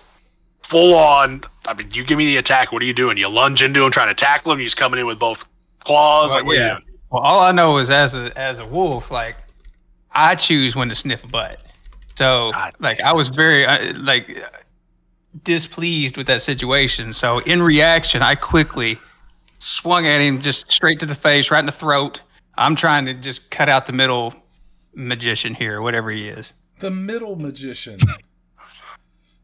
[0.61, 2.71] full on I mean, you give me the attack.
[2.71, 3.17] What are you doing?
[3.17, 5.43] You lunge into him trying to tackle him, he's coming in with both
[5.79, 6.29] claws.
[6.29, 6.79] Well, like, what yeah.
[7.11, 9.35] Well, all I know is as a as a wolf, like
[10.13, 11.61] I choose when to sniff a butt.
[12.17, 14.29] So, God like, I was very uh, like
[15.43, 17.13] displeased with that situation.
[17.13, 18.99] So, in reaction, I quickly
[19.59, 22.21] swung at him just straight to the face, right in the throat.
[22.57, 24.33] I'm trying to just cut out the middle
[24.93, 26.53] magician here, whatever he is.
[26.79, 27.99] The middle magician.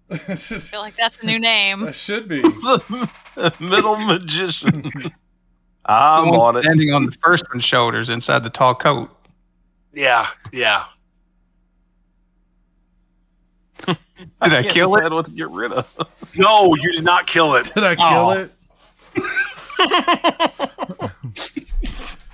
[0.09, 1.82] It's I feel like that's a new name.
[1.86, 2.41] that should be.
[2.41, 4.91] the Middle magician.
[5.86, 6.63] I'm on it.
[6.63, 9.09] Standing on the first one's shoulders inside the tall coat.
[9.97, 10.85] Yeah, yeah.
[13.87, 13.97] Did
[14.39, 14.99] I can't kill it?
[14.99, 15.87] decide what to get rid of.
[16.35, 17.71] No, you did not kill it.
[17.73, 18.31] Did I kill Aw.
[18.33, 18.51] it?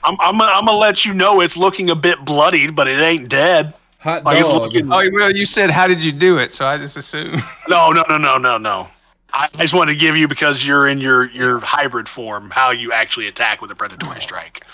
[0.03, 2.99] I'm, I'm, gonna- I'm gonna let you know it's looking a bit bloodied, but it
[3.01, 3.74] ain't dead.
[3.99, 4.64] Hot Like it's dog.
[4.64, 6.51] looking- Oh, well, you said, how did you do it?
[6.51, 7.41] So I just assumed.
[7.70, 8.89] No, no, no, no, no, no.
[9.32, 12.72] I I just wanted to give you because you're in your your hybrid form how
[12.72, 14.22] you actually attack with a predatory oh.
[14.22, 14.66] strike.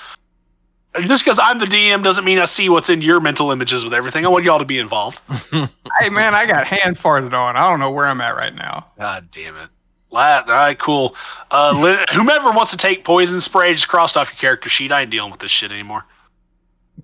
[0.96, 3.84] And Just because I'm the DM doesn't mean I see what's in your mental images
[3.84, 4.26] with everything.
[4.26, 5.20] I want y'all to be involved.
[5.52, 7.56] hey, man, I got hand farted on.
[7.56, 8.88] I don't know where I'm at right now.
[8.98, 9.70] God damn it.
[10.12, 11.16] La- All right, cool.
[11.52, 14.92] Uh, Lin- whomever wants to take poison spray, just crossed off your character sheet.
[14.92, 16.06] I ain't dealing with this shit anymore.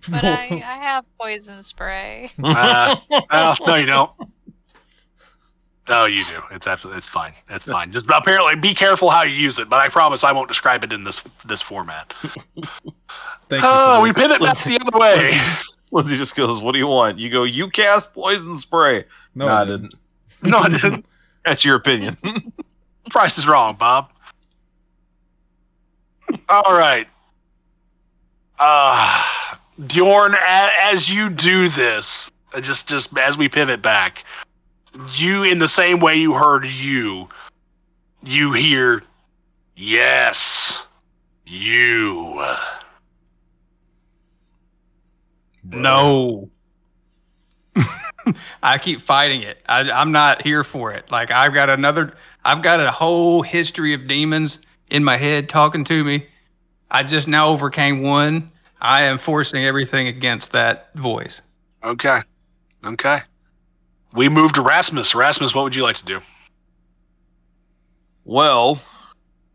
[0.09, 2.31] But I, I have poison spray.
[2.43, 2.95] Uh,
[3.31, 4.11] well, no, you don't.
[5.87, 6.41] No, you do.
[6.51, 6.97] It's absolutely.
[6.97, 7.33] It's fine.
[7.47, 7.91] It's fine.
[7.91, 9.69] Just apparently be careful how you use it.
[9.69, 12.11] But I promise I won't describe it in this this format.
[13.49, 13.63] Thank.
[13.65, 14.17] Oh, for we this.
[14.17, 15.41] pivot back the other way.
[15.91, 19.51] Lizzie just goes, "What do you want?" You go, "You cast poison spray." No, No,
[19.53, 19.93] I I didn't.
[20.43, 21.05] No, I didn't.
[21.45, 22.17] That's your opinion.
[23.09, 24.09] Price is wrong, Bob.
[26.49, 27.07] All right.
[28.57, 29.23] Uh
[29.87, 34.23] Bjorn, a- as you do this, uh, just just as we pivot back,
[35.13, 37.27] you in the same way you heard you,
[38.23, 39.03] you hear,
[39.75, 40.81] yes,
[41.45, 42.41] you.
[45.69, 46.49] No.
[48.63, 49.57] I keep fighting it.
[49.67, 51.11] I, I'm not here for it.
[51.11, 52.15] Like I've got another.
[52.43, 54.57] I've got a whole history of demons
[54.89, 56.27] in my head talking to me.
[56.89, 58.51] I just now overcame one.
[58.79, 61.41] I am forcing everything against that voice.
[61.83, 62.21] Okay,
[62.83, 63.21] okay.
[64.13, 65.15] We moved to Rasmus.
[65.15, 66.21] Rasmus, what would you like to do?
[68.25, 68.81] well,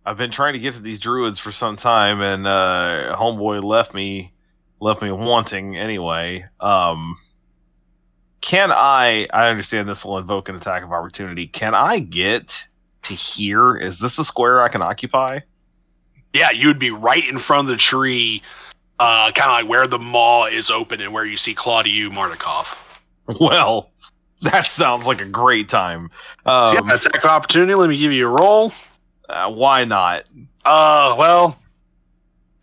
[0.06, 3.92] I've been trying to get to these druids for some time, and uh, homeboy left
[3.92, 4.32] me
[4.80, 6.44] left me wanting anyway.
[6.60, 7.16] Um,
[8.40, 9.26] can I?
[9.32, 11.46] I understand this will invoke an attack of opportunity.
[11.46, 12.64] Can I get
[13.02, 13.76] to here?
[13.76, 15.40] Is this a square I can occupy?
[16.32, 18.42] Yeah, you would be right in front of the tree,
[18.98, 22.66] uh, kind of like where the maw is open and where you see Claudiu Martikov.
[23.40, 23.90] Well,
[24.42, 26.10] that sounds like a great time.
[26.44, 27.74] So Um, yeah, attack of opportunity.
[27.74, 28.72] Let me give you a roll.
[29.28, 30.24] uh, why not?
[30.64, 31.56] Uh, well,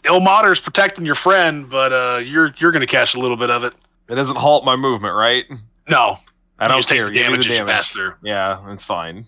[0.07, 3.63] Ilmater's protecting your friend, but uh, you're you're going to catch a little bit of
[3.63, 3.73] it.
[4.09, 5.45] It doesn't halt my movement, right?
[5.89, 6.19] No,
[6.59, 7.05] I don't just take care.
[7.07, 8.13] the Give me damage as you pass through.
[8.23, 9.25] Yeah, it's fine.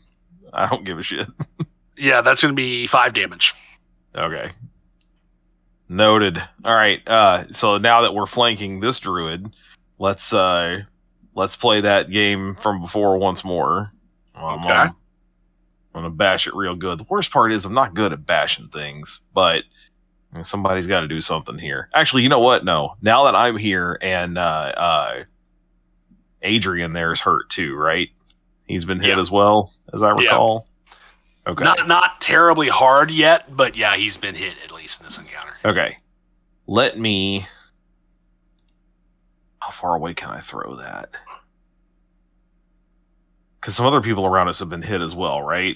[0.53, 1.27] I don't give a shit.
[2.01, 3.53] Yeah, that's going to be five damage.
[4.15, 4.51] Okay.
[5.89, 6.41] Noted.
[6.63, 7.05] All right.
[7.05, 9.51] Uh, so now that we're flanking this druid,
[9.97, 10.84] let's uh,
[11.36, 13.91] let's play that game from before once more.
[14.34, 14.69] Um, Okay.
[14.71, 14.95] I'm, I'm
[16.03, 16.99] gonna bash it real good.
[16.99, 19.63] The worst part is I'm not good at bashing things, but
[20.43, 21.89] somebody's got to do something here.
[21.93, 22.63] Actually, you know what?
[22.65, 22.95] No.
[23.01, 25.23] Now that I'm here and uh, uh,
[26.41, 28.09] Adrian there's hurt too, right?
[28.65, 29.21] He's been hit Yeah.
[29.21, 30.13] as well, as I Yeah.
[30.19, 30.67] recall.
[31.47, 31.63] Okay.
[31.63, 35.55] Not not terribly hard yet, but yeah, he's been hit at least in this encounter.
[35.65, 35.97] Okay.
[36.67, 37.47] Let me.
[39.59, 41.09] How far away can I throw that?
[43.59, 45.75] Because some other people around us have been hit as well, right?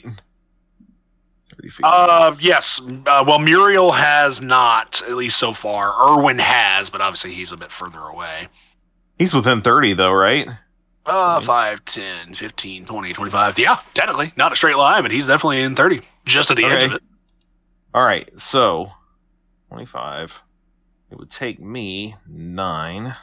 [1.54, 1.84] 30 feet.
[1.84, 2.80] Uh, yes.
[3.06, 5.91] Uh, well, Muriel has not, at least so far.
[5.93, 8.47] Urwin has, but obviously he's a bit further away.
[9.18, 10.47] He's within 30, though, right?
[11.06, 11.43] Uh, Mhm.
[11.43, 13.60] 5, 10, 15, 20, 25.
[13.60, 14.34] Yeah, technically.
[14.36, 16.01] Not a straight line, but he's definitely in 30.
[16.26, 17.04] Just at the edge of it.
[17.93, 18.30] All right.
[18.39, 18.91] So,
[19.70, 20.34] 25.
[21.12, 23.16] It would take me 9.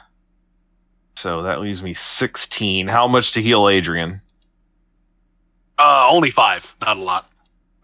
[1.17, 2.87] So that leaves me 16.
[2.87, 4.21] How much to heal Adrian?
[5.77, 6.75] Uh, only 5.
[6.81, 7.27] Not a lot.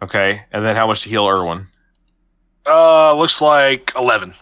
[0.01, 0.43] Okay.
[0.51, 1.67] And then how much to heal Urwin?
[2.65, 4.33] Uh, looks like 11.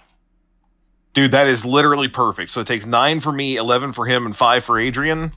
[1.14, 2.52] Dude, that is literally perfect.
[2.52, 5.32] So it takes nine for me, eleven for him, and five for Adrian.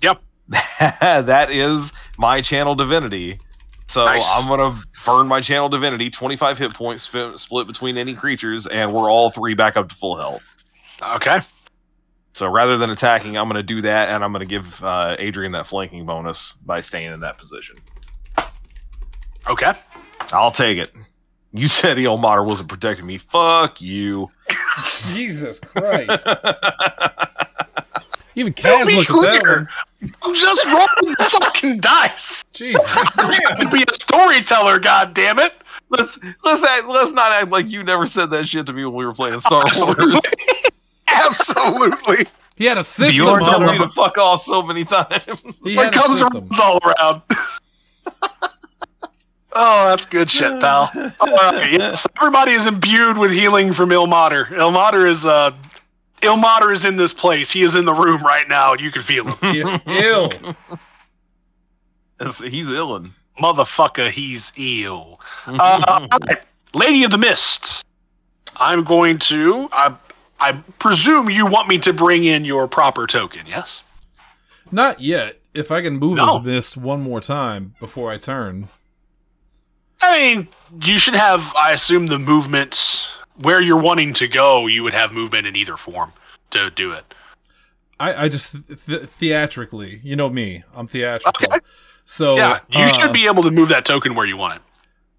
[0.00, 0.22] Yep.
[0.78, 3.40] that is my channel divinity.
[3.88, 4.26] So Nice.
[4.30, 8.92] I'm gonna burn my channel divinity, 25 hit points split, split between any creatures, and
[8.92, 10.44] we're all three back up to full health.
[11.02, 11.40] Okay.
[12.32, 15.66] So rather than attacking, I'm gonna do that, and I'm gonna give uh, Adrian that
[15.66, 17.76] flanking bonus by staying in that position.
[19.48, 19.72] Okay.
[20.32, 20.92] I'll take it.
[21.52, 23.18] You said the old Ilmater wasn't protecting me.
[23.18, 24.30] Fuck you.
[25.12, 26.26] Jesus Christ.
[28.36, 29.68] Even Don't Kaz be looked at that one.
[30.22, 32.44] I'm just rolling the fucking dice.
[32.52, 33.14] Jesus.
[33.16, 35.52] to be a storyteller, God damn it!
[35.90, 38.94] let's let's act, let's not act like you never said that shit to me when
[38.94, 40.20] we were playing Star Wars.
[41.06, 42.26] Absolutely.
[42.56, 45.24] He had a system Bjorn on told me to fuck off so many times.
[45.62, 46.48] He What had a comes system.
[46.50, 47.22] around all around.
[49.54, 50.90] Oh, that's good shit, pal.
[51.20, 54.48] All right, yes, everybody is imbued with healing from Ilmater.
[54.48, 55.52] Ilmater is uh,
[56.22, 57.50] Ilmater is in this place.
[57.52, 59.52] He is in the room right now, and you can feel him.
[59.54, 60.30] He's ill.
[62.20, 63.10] It's- He's illin.
[63.40, 65.18] Motherfucker, he's ill.
[65.46, 66.40] Uh, all right.
[66.72, 67.84] Lady of the Mist.
[68.56, 69.68] I'm going to.
[69.72, 69.96] I,
[70.38, 73.82] I presume you want me to bring in your proper token, yes?
[74.70, 75.40] Not yet.
[75.52, 76.38] If I can move No.
[76.38, 78.68] as mist one more time before I turn.
[80.04, 80.48] I mean,
[80.82, 84.66] you should have, I assume, the movement where you're wanting to go.
[84.66, 86.12] You would have movement in either form
[86.50, 87.12] to do it.
[87.98, 91.46] I, I just th- theatrically, you know me, I'm theatrical.
[91.46, 91.64] Okay.
[92.06, 94.62] So yeah, you uh, should be able to move that token where you want it.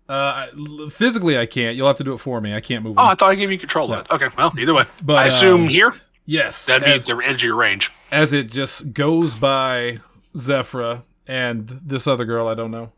[0.08, 0.48] Uh,
[0.90, 1.76] physically, I can't.
[1.76, 2.54] You'll have to do it for me.
[2.54, 2.98] I can't move.
[2.98, 3.12] Oh, them.
[3.12, 4.12] I thought I gave you control of it.
[4.12, 4.86] Okay, well, either way.
[5.02, 5.94] But, I assume um, here
[6.26, 7.92] yes, that'd be as, at the edge of your range.
[8.12, 10.00] as it just goes by
[10.36, 12.48] Zephyra and this other girl.
[12.48, 12.92] I don't know.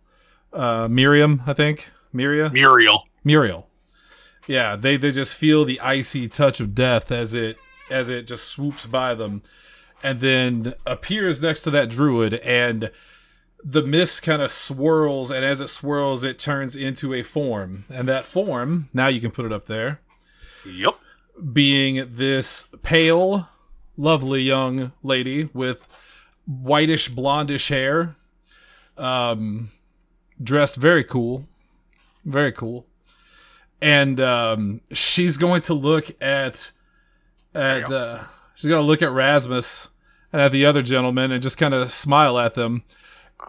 [0.54, 1.90] Uh, Miriam, I think.
[2.14, 2.52] Miria.
[2.52, 3.08] Muriel.
[3.24, 3.68] Muriel.
[4.48, 7.58] Yeah, they they just feel the icy touch of death as it
[7.92, 9.42] as it just swoops by them,
[10.02, 12.92] and then appears next to that druid, and
[13.64, 18.08] the mist kind of swirls, and as it swirls, it turns into a form, and
[18.08, 20.00] that form now you can put it up there,
[20.66, 20.96] Yep.
[21.54, 23.50] being this pale,
[23.98, 25.88] lovely young lady with
[26.46, 28.16] whitish blondish hair,
[28.98, 29.72] um,
[30.42, 31.48] dressed very cool,
[32.26, 32.86] very cool
[33.82, 36.72] and um, she's going to look at
[37.54, 38.24] at uh,
[38.56, 39.90] she's going to look at Rasmus
[40.32, 42.84] and at the other gentleman and just kind of smile at them,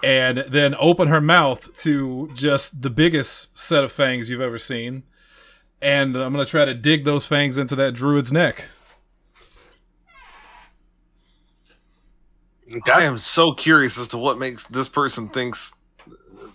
[0.02, 5.02] and then open her mouth to just the biggest set of fangs you've ever seen.
[5.80, 8.66] And I'm going to try to dig those fangs into that druid's neck.
[12.92, 15.72] I am so curious as to what makes this person thinks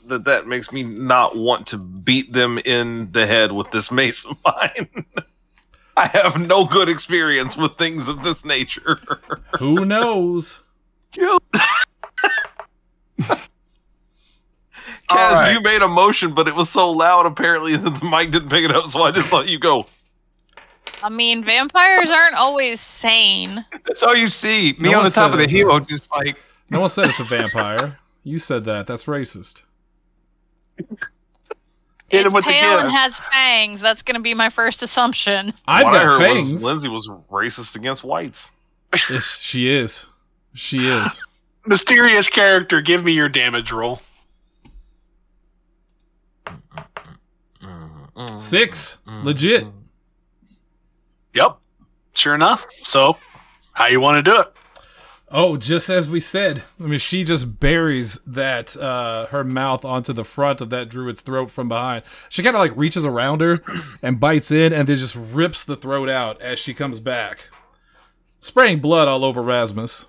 [0.08, 4.26] that that makes me not want to beat them in the head with this mace
[4.26, 5.06] of mine.
[5.97, 8.99] I have no good experience with things of this nature.
[9.60, 10.64] Who knows?
[15.10, 15.51] Kaz, right.
[15.51, 18.64] you made a motion, but it was so loud apparently that the mic didn't pick
[18.64, 19.86] it up, so I just let you go.
[21.04, 23.66] I mean, vampires aren't always sane.
[23.86, 24.76] That's all you see.
[24.80, 26.38] Me No on the top of the it's hill, just like
[26.70, 27.97] No one said it's a vampire.
[28.24, 28.88] You said that.
[28.88, 29.64] That's racist.
[30.78, 30.88] Hit
[32.09, 33.82] it's him with the pale and has fangs.
[33.82, 35.53] That's going to be my first assumption.
[35.67, 36.51] I've what I got heard fangs.
[36.51, 38.49] was Lindsay was racist against whites.
[39.09, 40.05] Yes, she is.
[40.53, 41.24] She is.
[41.65, 44.01] Mysterious character, give me your damage roll.
[48.38, 48.97] Six.
[49.07, 49.65] Legit.
[51.34, 51.57] Yep.
[52.13, 52.65] Sure enough.
[52.84, 53.17] So,
[53.71, 54.53] how you want to do it?
[55.36, 56.61] Oh, just as we said.
[56.79, 61.21] I mean, she just buries that uh her mouth onto the front of that druid's
[61.21, 62.03] throat from behind.
[62.29, 63.61] She kind of like reaches around her
[64.03, 67.49] and bites in, and then just rips the throat out as she comes back,
[68.39, 70.05] spraying blood all over Rasmus,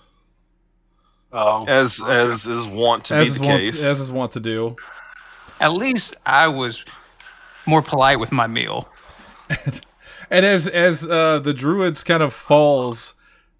[1.32, 1.64] Oh.
[1.66, 3.82] As as is wont to as be the wont, case.
[3.82, 4.76] as is wont to do.
[5.58, 6.78] At least I was
[7.66, 8.88] more polite with my meal.
[10.30, 13.14] And as as uh, the druids kind of falls,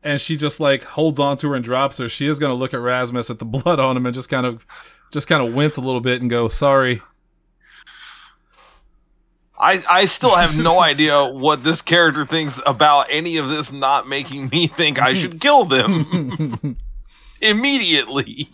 [0.05, 2.74] and she just like holds on to her and drops her, she is gonna look
[2.74, 4.66] at Rasmus at the blood on him and just kind of
[5.12, 7.02] just kind of wince a little bit and go, "Sorry."
[9.59, 14.09] I, I still have no idea what this character thinks about any of this not
[14.09, 16.76] making me think I should kill them
[17.40, 18.50] immediately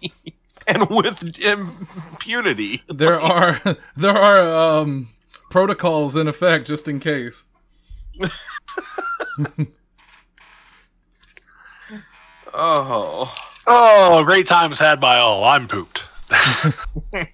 [0.66, 2.82] and with impunity.
[2.88, 3.61] there are
[3.96, 5.09] there are um,
[5.51, 7.44] protocols in effect just in case.
[12.53, 13.34] Oh.
[13.66, 15.44] Oh, great times had by all.
[15.44, 16.03] I'm pooped.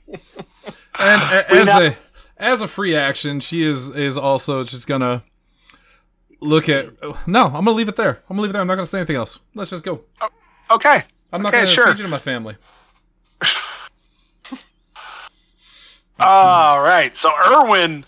[0.98, 1.96] And a- as a
[2.38, 5.22] as a free action, she is is also just gonna
[6.40, 6.88] look at.
[7.26, 8.22] No, I'm gonna leave it there.
[8.30, 8.62] I'm gonna leave it there.
[8.62, 9.40] I'm not gonna say anything else.
[9.54, 10.00] Let's just go.
[10.22, 10.28] Oh,
[10.70, 11.04] okay.
[11.34, 11.86] I'm not Okay, gonna sure.
[11.88, 12.56] feed you to my family.
[16.18, 17.14] All right.
[17.16, 18.04] So Urwin,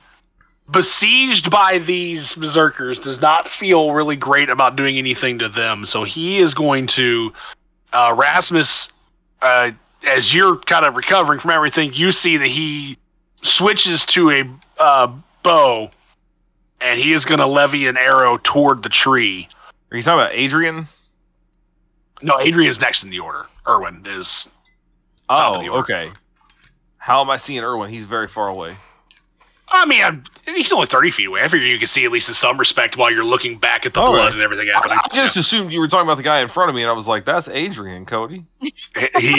[0.70, 5.84] besieged by these berserkers, does not feel really great about doing anything to them.
[5.86, 7.32] So he is going to
[7.92, 8.90] uh, Rasmus.
[9.40, 9.72] Uh,
[10.06, 12.98] as you're kind of recovering from everything, you see that he
[13.42, 14.44] switches to a
[14.82, 15.12] uh,
[15.42, 15.90] bow,
[16.80, 19.48] and he is going to levy an arrow toward the tree.
[19.90, 20.88] Are you talking about Adrian?
[22.22, 23.46] No, Adrian's next in the order.
[23.64, 24.46] Urwin is.
[25.28, 25.82] Top of Oh, the order.
[25.94, 26.12] okay.
[26.98, 27.90] How am I seeing Urwin?
[27.90, 28.76] He's very far away.
[29.70, 31.42] I mean, I'm, he's only 30 feet away.
[31.42, 33.92] I figure you can see at least in some respect while you're looking back at
[33.94, 34.32] the All blood right.
[34.32, 34.98] and everything I, happening.
[35.12, 36.94] I just assumed you were talking about the guy in front of me, and I
[36.94, 38.70] was like, "That's Adrian, Cody." He-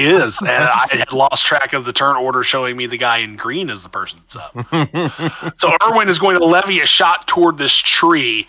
[0.06, 0.40] is.
[0.42, 3.70] And I had lost track of the turn order showing me the guy in green
[3.70, 4.54] as the person that's up.
[5.58, 8.48] So Urwin is going to levy a shot toward this tree.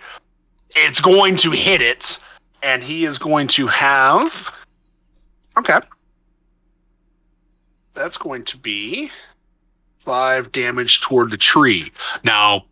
[0.77, 2.19] It's going to hit it,
[2.63, 4.53] and he is going to have.
[5.59, 5.79] Okay.
[7.95, 9.11] That's going to be
[10.05, 11.93] five damage toward the tree.
[12.25, 12.65] Now,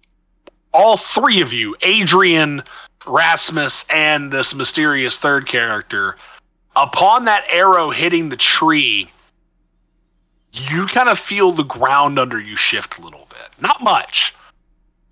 [0.72, 2.62] all three of you, Adrian,
[3.06, 6.16] Rasmus, and this mysterious third character,
[6.76, 9.10] upon that arrow hitting the tree,
[10.52, 13.50] you kind of feel the ground under you shift a little bit.
[13.60, 14.34] Not much,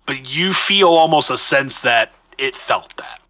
[0.05, 3.21] but you feel almost a sense that it felt that.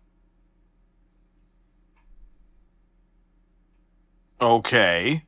[4.40, 5.24] Okay.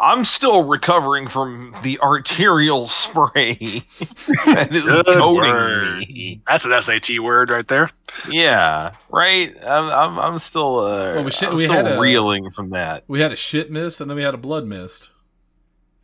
[0.00, 3.54] I'm still recovering from the arterial spray
[4.46, 5.98] that is Good coating word.
[5.98, 6.40] me.
[6.46, 7.90] That's an SAT word right there.
[8.30, 9.54] Yeah, right.
[9.64, 12.70] I'm I'm, I'm still uh, Well, we should- I'm we still had a- reeling from
[12.70, 13.04] that.
[13.08, 15.10] We had a shit mist and then we had a blood mist.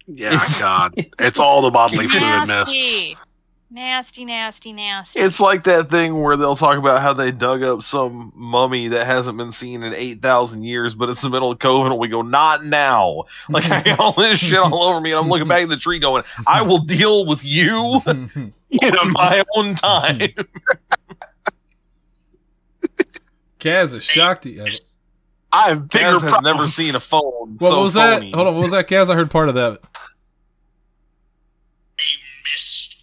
[0.07, 0.93] Yeah, God.
[1.19, 2.75] It's all the bodily fluid mists.
[3.75, 4.25] Nasty.
[4.25, 5.21] nasty, nasty, nasty.
[5.21, 9.07] It's like that thing where they'll talk about how they dug up some mummy that
[9.07, 12.09] hasn't been seen in eight thousand years, but it's the middle of COVID, and we
[12.09, 15.49] go, "Not now!" Like I got all this shit all over me, and I'm looking
[15.49, 18.53] back at the tree, going, "I will deal with you in
[19.13, 20.21] my own time."
[23.59, 24.45] Kaz is shocked.
[24.45, 24.83] He has
[25.55, 27.57] I have bigger Kaz has never seen a phone.
[27.59, 28.23] What so was that?
[28.23, 28.55] Hold on.
[28.55, 29.09] What was that, Kaz?
[29.09, 29.79] I heard part of that.
[31.99, 32.03] A
[32.53, 32.97] mist.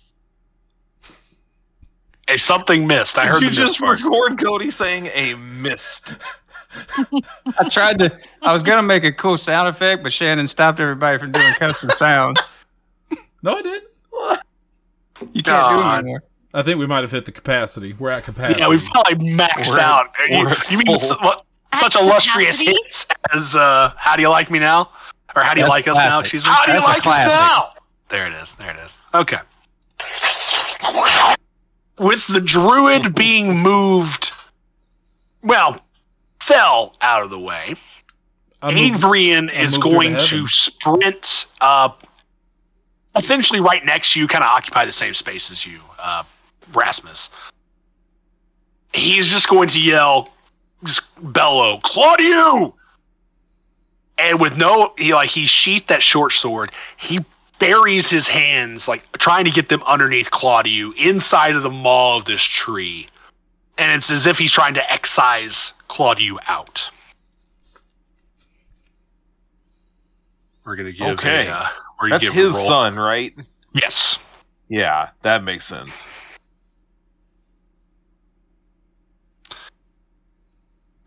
[2.33, 3.17] A something missed.
[3.17, 3.99] I heard you the just mist part.
[4.01, 6.15] record Cody saying a mist.
[7.59, 8.17] I tried to.
[8.41, 11.91] I was gonna make a cool sound effect, but Seanan stopped everybody from doing custom
[11.99, 12.39] sounds.
[13.43, 13.83] No, I didn't.
[15.33, 15.79] You can't do God.
[15.79, 16.23] them anymore.
[16.53, 17.93] I think we might have hit the capacity.
[17.93, 18.59] We're at capacity.
[18.61, 20.09] Yeah, we've probably maxed We're- out.
[20.29, 20.99] You, you mean full.
[20.99, 21.45] su- what,
[21.75, 22.77] such At illustrious capacity?
[22.83, 24.89] hits as uh, "How do you like me now?"
[25.35, 26.23] or "How do you That's like us now?" classic.
[26.25, 26.49] Excuse me.
[26.49, 27.73] How do you That's a like us now?
[28.09, 28.53] There it is.
[28.55, 28.97] There it is.
[29.13, 29.37] Okay.
[32.01, 34.31] With the druid being moved,
[35.43, 35.81] well,
[36.41, 37.75] fell out of the way.
[38.61, 42.07] I moved- Adrian is moved to going to sprint up,
[43.15, 46.23] essentially right next to you, kind of occupy the same space as you, uh,
[46.73, 47.29] Rasmus.
[48.93, 50.29] He's just going to yell,
[50.83, 52.73] just bellow, Claudiu!
[54.17, 56.71] And with no, he like he sheathed that short sword.
[56.97, 57.25] He
[57.61, 62.25] buries his hands, like trying to get them underneath Claudiu, inside of the maw of
[62.25, 63.07] this tree.
[63.77, 66.89] And it's as if he's trying to excise Claudiu out.
[70.65, 71.47] We're gonna give Okay.
[71.47, 71.69] a, uh,
[72.01, 73.33] we're gonna That's his son, right?
[73.73, 74.17] Yes.
[74.67, 75.95] Yeah, that makes sense.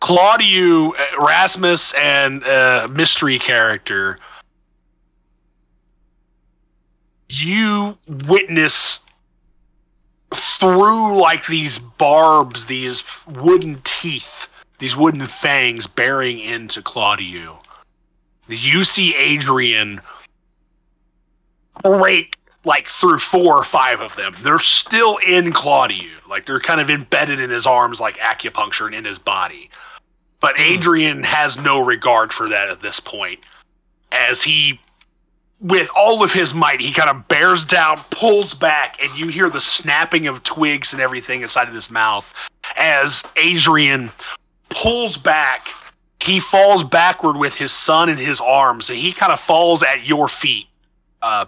[0.01, 4.18] Claudiu, uh, Rasmus, and uh, mystery character,
[7.43, 9.01] you witness
[10.35, 14.48] through like these barbs, these wooden teeth,
[14.78, 17.59] these wooden fangs bearing into Claudiu.
[18.48, 20.01] You see Adrian
[21.82, 24.36] break like through four or five of them.
[24.43, 26.11] They're still in Claudiu.
[26.28, 29.70] Like they're kind of embedded in his arms like acupuncture and in his body.
[30.40, 30.62] But hmm.
[30.62, 33.40] Adrian has no regard for that at this point.
[34.11, 34.81] As he,
[35.65, 39.49] with all of his might, he kind of bears down, pulls back, and you hear
[39.49, 42.31] the snapping of twigs and everything inside of his mouth.
[42.77, 44.12] As Adrian
[44.69, 45.69] pulls back,
[46.20, 50.05] he falls backward with his son in his arms, and he kind of falls at
[50.05, 50.66] your feet.
[51.23, 51.47] Uh,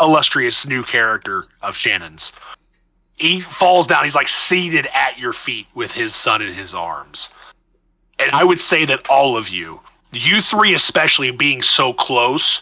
[0.00, 2.30] illustrious new character of Seanan's.
[3.16, 4.04] He falls down.
[4.04, 7.28] He's like seated at your feet with his son in his arms.
[8.20, 9.80] And I would say that all of you,
[10.12, 12.60] you three especially being so close,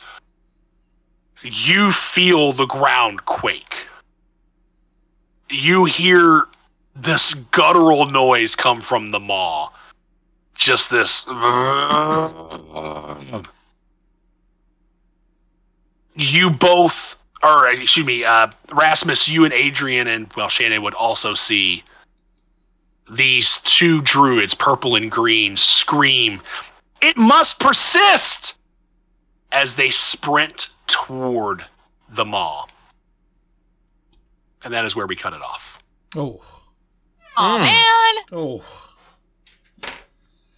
[1.52, 3.86] you feel the ground quake.
[5.48, 6.44] You hear
[6.94, 9.70] this guttural noise come from the maw.
[10.54, 11.24] Just this.
[16.14, 21.34] You both, or excuse me, uh, Rasmus, you and Adrian, and well, Seanan would also
[21.34, 21.84] see
[23.10, 26.40] these two druids, purple and green, scream,
[27.00, 28.54] It must persist!
[29.56, 31.64] As they sprint toward
[32.10, 32.68] the mall.
[34.62, 35.78] And that is where we cut it off.
[36.14, 36.42] Oh,
[37.38, 37.62] Oh Hmm.
[37.64, 38.14] man.
[38.32, 38.62] oh.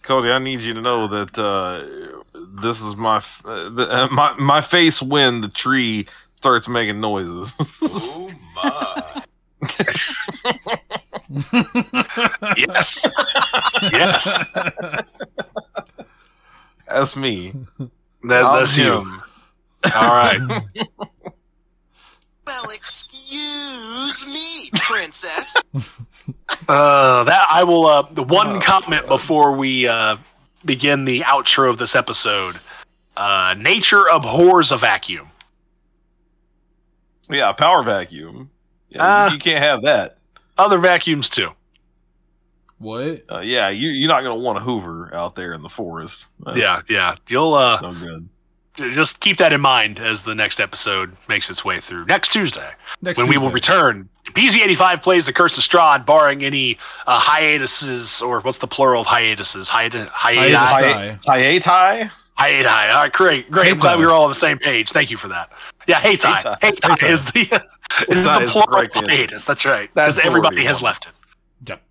[0.01, 1.83] Cody, I need you to know that uh,
[2.61, 6.99] this is my f- uh, the, uh, my my face when the tree starts making
[6.99, 7.53] noises.
[7.81, 9.23] Oh my.
[12.57, 13.05] Yes.
[13.91, 14.45] yes.
[16.87, 17.53] That's me.
[18.23, 18.91] That, I'm that's you.
[18.93, 19.21] All
[20.09, 20.63] right.
[22.45, 25.55] Well, excuse me, princess.
[26.67, 27.85] Uh, that I will.
[27.85, 30.17] Uh, the one comment before we uh,
[30.65, 32.55] begin the outro of this episode.
[33.17, 35.29] Uh, nature abhors a vacuum.
[37.29, 38.49] Yeah, power vacuum.
[38.89, 39.27] Yeah, Ah.
[39.27, 40.17] you, you can't have that.
[40.57, 41.51] Other vacuums too.
[42.79, 43.23] What?
[43.29, 46.25] Uh, yeah, you, you're not going to want a Hoover out there in the forest.
[46.45, 47.15] That's yeah, yeah.
[47.27, 48.29] You'll uh, no good.
[48.95, 52.71] just keep that in mind as the next episode makes its way through next Tuesday,
[53.01, 54.07] Next when we will return.
[54.31, 56.77] PZ85 plays the Curse of Strahd, barring any
[57.07, 59.67] uh, hiatuses or what's the plural of hiatuses?
[59.67, 61.25] Hiatus, hiatus, Hiatus.
[61.25, 62.11] Hi- Hiatai?
[62.35, 62.71] hiatus.
[62.71, 63.71] All right, great, great.
[63.71, 64.91] I'm glad we were all on the same page.
[64.91, 65.51] Thank you for that.
[65.87, 66.41] Yeah, heitai.
[66.41, 66.59] Heitai.
[66.59, 67.09] Heitai Heitai.
[67.09, 67.41] is the
[68.19, 69.43] is the is plural of hiatus.
[69.43, 69.93] That's right.
[69.93, 71.11] Because everybody has left it.
[71.67, 71.81] Yep.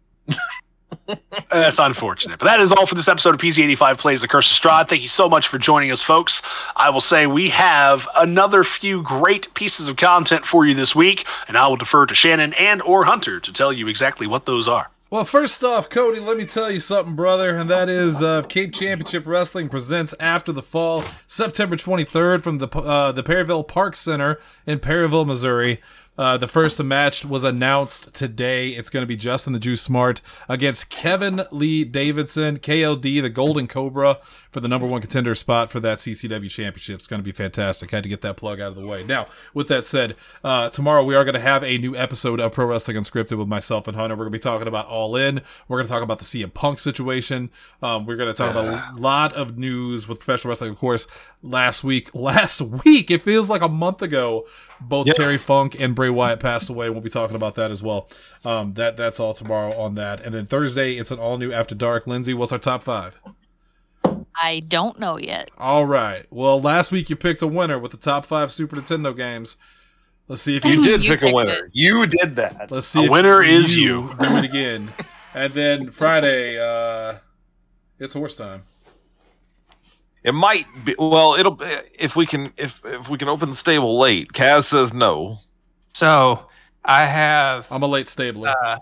[1.51, 2.39] That's unfortunate.
[2.39, 4.89] But that is all for this episode of PZ85 Plays the Curse of Strahd.
[4.89, 6.43] Thank you so much for joining us, folks.
[6.77, 11.27] I will say we have another few great pieces of content for you this week,
[11.47, 14.69] and I will defer to Seanan and or Hunter to tell you exactly what those
[14.69, 14.91] are.
[15.11, 18.75] Well, first off, Cody, let me tell you something, brother, and that is uh, Cape
[18.75, 24.39] Championship Wrestling presents After the Fall, September 23rd from the uh, the Perryville Park Center
[24.67, 25.81] in Perryville, Missouri.
[26.19, 28.71] Uh, the first match was announced today.
[28.71, 33.69] It's going to be Justin the Juice Smart against Kevin Lee Davidson, KLD, the Golden
[33.69, 34.19] Cobra,
[34.51, 36.97] for the number one contender spot for that CCW championship.
[36.97, 37.93] It's going to be fantastic.
[37.93, 39.05] Had to get that plug out of the way.
[39.05, 42.53] Now, with that said, uh, tomorrow we are going to have a new episode of
[42.53, 44.17] Pro Wrestling Unscripted with myself and Hunter.
[44.17, 45.41] We're going to be talking about All In.
[45.69, 47.51] We're going to talk about the CM Punk situation.
[47.81, 51.07] Um, we're going to talk about a lot of news with professional wrestling, of course.
[51.43, 54.47] Last week, last week, it feels like a month ago,
[54.81, 55.07] both.
[55.15, 56.91] Terry Funk and Bray Wyatt passed away.
[56.91, 58.09] We'll be talking about that as well.
[58.45, 60.21] Um, that that's all tomorrow on that.
[60.21, 62.07] And then Thursday, it's an all new After Dark.
[62.07, 63.19] Lindsay, what's our top five?
[64.41, 65.51] I don't know yet.
[65.59, 66.25] All right.
[66.31, 69.57] Well, last week you picked a winner with the top five Super Nintendo games.
[70.29, 71.65] Let's see if you You did You pick a winner.
[71.65, 71.71] it.
[71.73, 72.71] You did that.
[72.71, 73.01] Let's see.
[73.01, 74.15] A if winner is you.
[74.21, 74.93] Do it again.
[75.35, 77.19] and then Friday, uh,
[77.99, 78.65] it's horse time.
[80.23, 81.35] It might be well.
[81.35, 81.59] It'll
[81.99, 84.33] if we can if if we can open the stable late.
[84.33, 85.39] Kaz says no.
[85.99, 86.45] So
[86.85, 88.51] I have I'm a late stabler.
[88.51, 88.79] uh,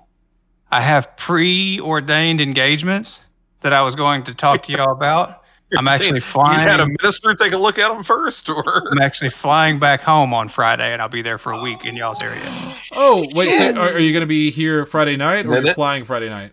[0.71, 3.21] I have preordained engagements
[3.63, 5.43] that I was going to talk to y'all about.
[5.79, 6.61] I'm actually flying.
[6.61, 10.03] You had a minister take a look at them first, or I'm actually flying back
[10.03, 12.77] home on Friday, and I'll be there for a week in y'all's area.
[12.93, 13.57] oh, wait.
[13.57, 16.29] So are, are you going to be here Friday night, or are you flying Friday
[16.29, 16.53] night?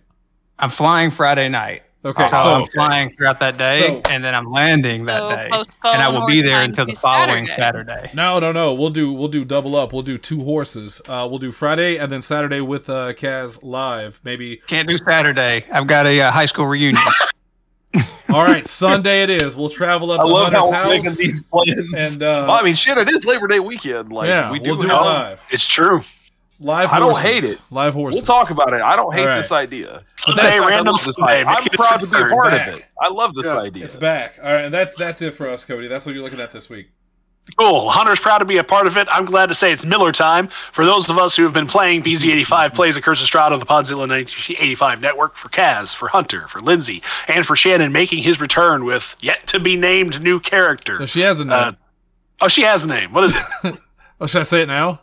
[0.57, 1.84] I'm flying Friday night.
[2.06, 5.30] Okay, so, so I'm flying throughout that day, So- and then I'm landing that So
[5.30, 5.50] day,
[5.86, 7.90] and I will be there until the following Saturday.
[7.92, 8.12] Saturday.
[8.14, 8.74] no, no, no.
[8.74, 9.94] We'll do we'll do double up.
[9.94, 11.02] We'll do two horses.
[11.08, 14.20] Uh, we'll do Friday and then Saturday with uh, Kaz live.
[14.24, 14.58] Maybe.
[14.68, 15.66] Can't do Saturday.
[15.72, 17.02] I've got a uh, high school reunion.
[18.30, 19.56] All right, Sunday it is.
[19.56, 21.94] We'll travel up I to love how Hunter's we're making house these plans.
[21.96, 24.12] and uh, well, I mean, shit, it is Labor Day weekend.
[24.12, 25.40] Like, yeah, we do will do it live.
[25.52, 26.04] It's true.
[26.60, 26.92] Live.
[26.92, 27.62] I don't hate it.
[27.72, 28.22] Live horses.
[28.22, 28.82] We'll talk about it.
[28.82, 29.42] I don't hate right.
[29.42, 30.04] this idea.
[30.26, 31.46] But that's- hey, random this idea.
[31.46, 32.68] I'm proud to be a part back.
[32.70, 32.86] of it.
[33.02, 33.86] I love this Yeah, idea.
[33.86, 34.38] It's back.
[34.42, 35.88] All right, and that's that's it for us, Cody.
[35.88, 36.92] That's what you're looking at this week.
[37.60, 37.90] Cool.
[37.90, 39.06] Hunter's proud to be a part of it.
[39.12, 40.50] I'm glad to say it's Miller time.
[40.72, 43.60] For those of us who have been playing PZ85 Plays a Curse of Strahd on
[43.60, 48.40] the Podzilla 1985 network, for Kaz, for Hunter, for Lindsay, and for Seanan making his
[48.40, 51.00] return with yet to be named new character.
[51.00, 51.52] No, she has a name.
[51.54, 51.72] Uh,
[52.40, 53.12] oh, she has a name.
[53.12, 53.78] What is it?
[54.22, 55.02] oh, should I say it now?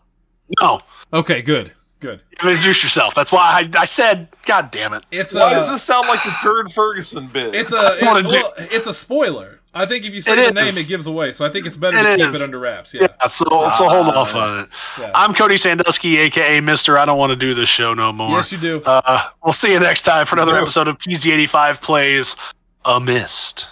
[0.63, 0.81] no.
[1.13, 2.21] Okay, good, good.
[2.43, 3.15] Introduce yourself.
[3.15, 5.05] That's why I, I said, God damn it.
[5.11, 7.55] It's Why uh, does this sound like the Turd Ferguson bit?
[7.55, 9.61] It's a it, well, it's a spoiler.
[9.73, 10.75] I think if you say It the is.
[10.75, 11.31] name, it gives away.
[11.31, 12.93] So I think it's better It to keep it under wraps.
[12.93, 13.03] Yeah.
[13.03, 14.69] Yeah, so, so hold off on it.
[14.99, 15.13] Yeah.
[15.15, 16.99] I'm Cody Sandusky, aka Mister.
[16.99, 18.31] I don't want to do this show no more.
[18.31, 18.83] Yes, you do.
[18.83, 22.35] Uh, we'll see you next time for another episode of PZ85 Plays
[22.85, 23.67] A Mist.